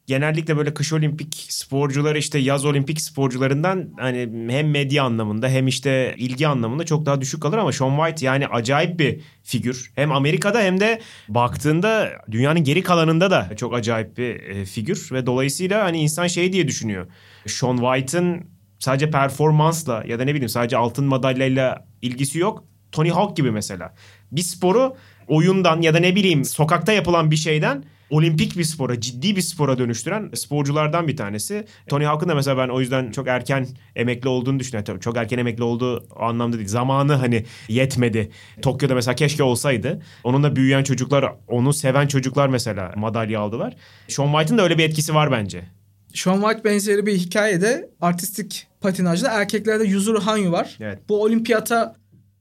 [0.07, 6.15] genellikle böyle kış olimpik sporcuları işte yaz olimpik sporcularından hani hem medya anlamında hem işte
[6.17, 9.91] ilgi anlamında çok daha düşük kalır ama Sean White yani acayip bir figür.
[9.95, 15.25] Hem Amerika'da hem de baktığında dünyanın geri kalanında da çok acayip bir e, figür ve
[15.25, 17.07] dolayısıyla hani insan şey diye düşünüyor.
[17.47, 18.45] Sean White'ın
[18.79, 22.63] sadece performansla ya da ne bileyim sadece altın madalyayla ilgisi yok.
[22.91, 23.93] Tony Hawk gibi mesela.
[24.31, 24.95] Bir sporu
[25.27, 29.77] oyundan ya da ne bileyim sokakta yapılan bir şeyden olimpik bir spora, ciddi bir spora
[29.77, 31.65] dönüştüren sporculardan bir tanesi.
[31.87, 34.85] Tony Hawk'ın da mesela ben o yüzden çok erken emekli olduğunu düşünüyorum.
[34.85, 36.67] Tabii çok erken emekli olduğu o anlamda değil.
[36.67, 38.31] Zamanı hani yetmedi.
[38.61, 40.01] Tokyo'da mesela keşke olsaydı.
[40.23, 43.75] Onunla büyüyen çocuklar, onu seven çocuklar mesela madalya aldılar.
[44.07, 45.76] Sean White'ın da öyle bir etkisi var bence.
[46.17, 50.77] Sean White benzeri bir hikayede artistik patinajda erkeklerde Yuzuru Hanyu var.
[50.79, 50.99] Evet.
[51.09, 51.95] Bu olimpiyata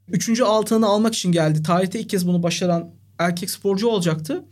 [0.09, 1.63] üçüncü altını almak için geldi.
[1.63, 4.45] Tarihte ilk kez bunu başaran erkek sporcu olacaktı.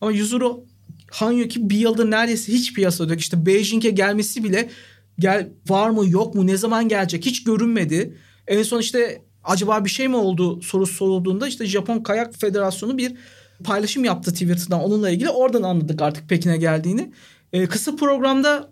[0.00, 0.64] Ama Yuzuru
[1.10, 3.20] Hanyu ki bir yıldır neredeyse hiç piyasada yok.
[3.20, 4.68] İşte Beijing'e gelmesi bile
[5.18, 8.18] gel var mı yok mu ne zaman gelecek hiç görünmedi.
[8.46, 13.14] En son işte acaba bir şey mi oldu sorusu sorulduğunda işte Japon Kayak Federasyonu bir
[13.64, 15.30] paylaşım yaptı Twitter'dan onunla ilgili.
[15.30, 17.12] Oradan anladık artık Pekin'e geldiğini.
[17.52, 18.70] Ee, kısa programda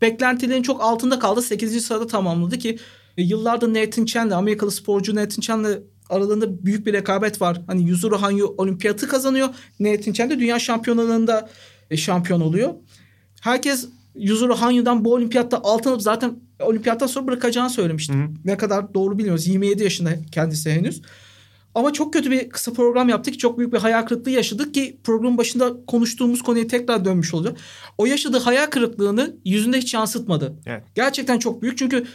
[0.00, 1.42] beklentilerin çok altında kaldı.
[1.42, 1.86] 8.
[1.86, 2.78] sırada tamamladı ki
[3.16, 7.62] e, yıllardır Nathan Chen'le Amerikalı sporcu Nathan Chen'le aralarında büyük bir rekabet var.
[7.66, 9.48] Hani Yuzuru Hanyu olimpiyatı kazanıyor.
[9.80, 11.48] Nathan Chen de dünya şampiyonalarında
[11.90, 12.74] e, şampiyon oluyor.
[13.40, 18.12] Herkes Yuzuru Hanyu'dan bu olimpiyatta altın alıp zaten olimpiyattan sonra bırakacağını söylemişti.
[18.12, 18.28] Hı hı.
[18.44, 19.46] Ne kadar doğru bilmiyoruz.
[19.46, 21.02] 27 yaşında kendisi henüz.
[21.76, 23.38] Ama çok kötü bir kısa program yaptık.
[23.38, 27.58] Çok büyük bir hayal kırıklığı yaşadık ki programın başında konuştuğumuz konuya tekrar dönmüş olacak.
[27.98, 30.56] O yaşadığı hayal kırıklığını yüzünde hiç yansıtmadı.
[30.66, 30.82] Evet.
[30.94, 32.06] Gerçekten çok büyük çünkü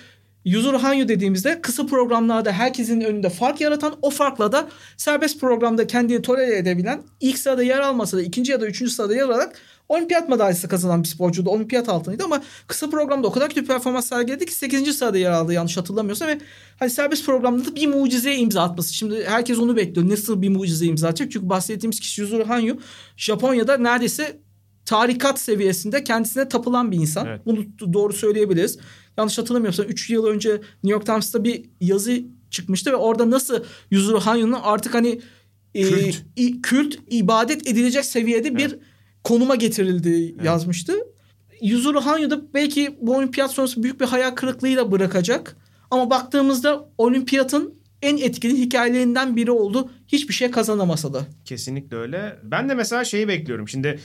[0.45, 6.21] Yuzuru Hanyu dediğimizde kısa programlarda herkesin önünde fark yaratan o farkla da serbest programda kendini
[6.21, 9.55] tolere edebilen ilk sırada yer almasa da ikinci ya da üçüncü sırada yer alarak
[9.91, 11.49] olimpiyat madalyası kazanan bir sporcuydu.
[11.49, 14.95] Olimpiyat altınıydı ama kısa programda o kadar kötü performans sergiledi ki 8.
[14.97, 16.37] sırada yer aldı yanlış hatırlamıyorsam ve
[16.79, 18.93] hani serbest programda da bir mucizeye imza atması.
[18.93, 20.09] Şimdi herkes onu bekliyor.
[20.09, 21.31] Nasıl bir mucize imza atacak?
[21.31, 22.79] Çünkü bahsettiğimiz kişi Yuzuru Hanyu
[23.17, 24.39] Japonya'da neredeyse
[24.85, 27.27] tarikat seviyesinde kendisine tapılan bir insan.
[27.27, 27.41] Evet.
[27.45, 27.59] Bunu
[27.93, 28.77] doğru söyleyebiliriz.
[29.17, 30.61] Yanlış hatırlamıyorsam 3 yıl önce New
[30.91, 35.21] York Times'ta bir yazı çıkmıştı ve orada nasıl Yuzuru Hanyu'nun artık hani
[35.75, 36.15] e, Kült.
[36.35, 38.75] i- kült ibadet edilecek seviyede bir
[39.23, 40.93] konuma getirildiği yazmıştı.
[41.61, 45.57] Yuzuru Hanyu da belki bu olimpiyat sonrası büyük bir hayal kırıklığıyla bırakacak.
[45.91, 49.89] Ama baktığımızda olimpiyatın en etkili hikayelerinden biri oldu.
[50.07, 51.21] Hiçbir şey kazanamasa da.
[51.45, 52.39] Kesinlikle öyle.
[52.43, 53.69] Ben de mesela şeyi bekliyorum.
[53.69, 53.99] Şimdi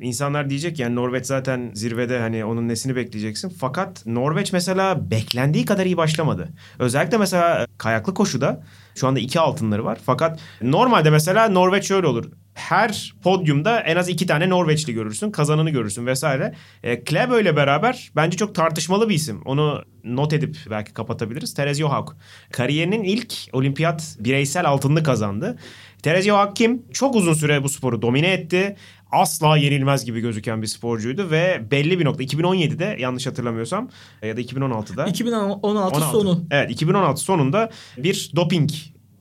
[0.00, 3.48] insanlar diyecek yani Norveç zaten zirvede hani onun nesini bekleyeceksin.
[3.48, 6.48] Fakat Norveç mesela beklendiği kadar iyi başlamadı.
[6.78, 8.64] Özellikle mesela kayaklı koşuda
[8.94, 9.98] şu anda iki altınları var.
[10.06, 12.30] Fakat normalde mesela Norveç şöyle olur.
[12.68, 15.30] Her podyumda en az iki tane Norveçli görürsün.
[15.30, 16.54] Kazananı görürsün vesaire.
[16.82, 19.42] E, Klebo ile beraber bence çok tartışmalı bir isim.
[19.44, 21.54] Onu not edip belki kapatabiliriz.
[21.54, 22.08] Terez Johaug.
[22.52, 25.58] Kariyerinin ilk olimpiyat bireysel altınını kazandı.
[26.02, 26.82] Terez Johaug kim?
[26.92, 28.76] Çok uzun süre bu sporu domine etti.
[29.12, 33.90] Asla yenilmez gibi gözüken bir sporcuydu ve belli bir nokta 2017'de yanlış hatırlamıyorsam
[34.22, 36.00] ya da 2016'da 2016 16.
[36.00, 36.44] sonu.
[36.50, 38.70] Evet 2016 sonunda bir doping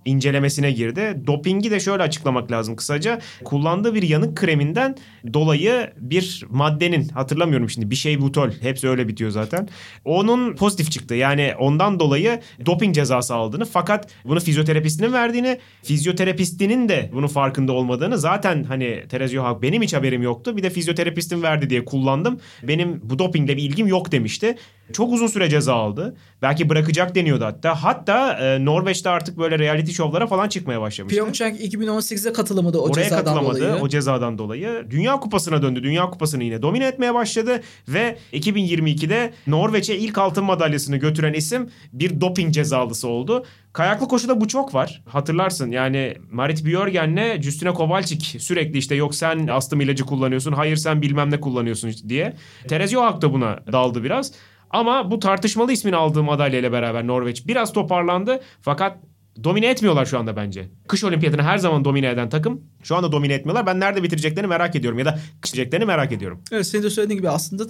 [0.06, 1.22] incelemesine girdi.
[1.28, 3.20] Dopingi de şöyle açıklamak lazım kısaca.
[3.44, 4.96] Kullandığı bir yanık kreminden
[5.34, 9.70] dolayı bir maddenin hatırlamıyorum şimdi bir şey butol hepsi öyle bitiyor zaten.
[10.06, 11.16] Onun pozitif çıktı.
[11.16, 18.18] Yani ondan dolayı doping cezası aldığını fakat bunu fizyoterapistinin verdiğini, fizyoterapistinin de bunun farkında olmadığını
[18.18, 20.58] zaten hani Terez Johaug benim hiç haberim yoktu.
[20.58, 22.40] Bir de fizyoterapistim verdi diye kullandım.
[22.64, 24.56] Benim bu dopingle bir ilgim yok demişti.
[24.94, 26.16] Çok uzun süre ceza aldı.
[26.42, 27.84] Belki bırakacak deniyordu hatta.
[27.84, 31.16] Hatta e, Norveç'te artık böyle reality şovlara falan çıkmaya başlamıştı.
[31.16, 33.82] Pyeongchang 2018'de katılamadı o Oraya cezadan katılamadı dolayı.
[33.82, 34.86] o cezadan dolayı.
[34.90, 35.84] Dünya Kupası'na döndü.
[35.84, 42.22] Dünya Kupası'nı yine domine etmeye başladı ve 2022'de Norveç'e ilk altın madalyasını götüren isim bir
[42.22, 43.46] doping cezalısı oldu.
[43.74, 45.02] Kayaklı koşuda bu çok var.
[45.08, 51.02] Hatırlarsın yani Marit Björgen'le Justina Kovalchik sürekli işte yok sen astım ilacı kullanıyorsun, hayır sen
[51.02, 52.34] bilmem ne kullanıyorsun diye.
[52.68, 54.32] Terez Johaug da buna daldı biraz.
[54.70, 58.40] Ama bu tartışmalı ismini aldığı madalya ile beraber Norveç biraz toparlandı.
[58.62, 58.98] Fakat
[59.44, 60.70] domine etmiyorlar şu anda bence.
[60.88, 63.66] Kış olimpiyatını her zaman domine eden takım şu anda domine etmiyorlar.
[63.66, 66.42] Ben nerede bitireceklerini merak ediyorum ya da bitireceklerini merak ediyorum.
[66.52, 67.64] Evet senin de söylediğin gibi aslında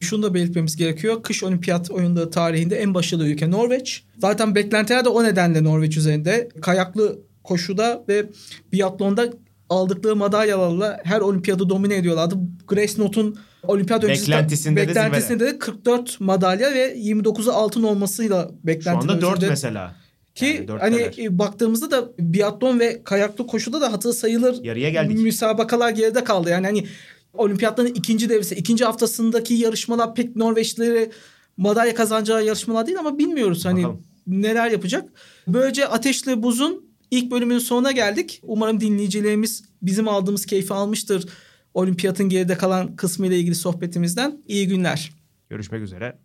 [0.00, 1.22] şunu da belirtmemiz gerekiyor.
[1.22, 4.04] Kış olimpiyat oyunları tarihinde en başarılı ülke Norveç.
[4.18, 6.48] Zaten beklentiler de o nedenle Norveç üzerinde.
[6.62, 8.26] Kayaklı koşuda ve
[8.72, 9.30] biatlonda
[9.68, 12.34] aldıkları madalyalarla her olimpiyatı domine ediyorlardı.
[12.68, 18.66] Grace Note'un olimpiyat öncesi Beklentisinde de beklentisinde de 44 madalya ve 29'u altın olmasıyla Şu
[18.66, 19.48] beklentiler anda 4 üzerinde.
[19.48, 19.94] mesela.
[20.34, 25.18] Ki Yani hani e, baktığımızda da biatlon ve kayaklı koşuda da hatır sayılır Yarıya geldik.
[25.18, 26.50] müsabakalar geride kaldı.
[26.50, 26.86] Yani hani
[27.34, 31.10] olimpiyatların ikinci devresi, ikinci haftasındaki yarışmalar pek Norveçlileri
[31.56, 34.02] madalya kazanacağı yarışmalar değil ama bilmiyoruz hani Bakalım.
[34.26, 35.08] neler yapacak.
[35.48, 38.40] Böylece Ateşli Buz'un ilk bölümünün sonuna geldik.
[38.42, 41.26] Umarım dinleyicilerimiz bizim aldığımız keyfi almıştır.
[41.74, 44.42] Olimpiyatın geride kalan kısmı ile ilgili sohbetimizden.
[44.46, 45.10] İyi günler.
[45.50, 46.18] Görüşmek üzere.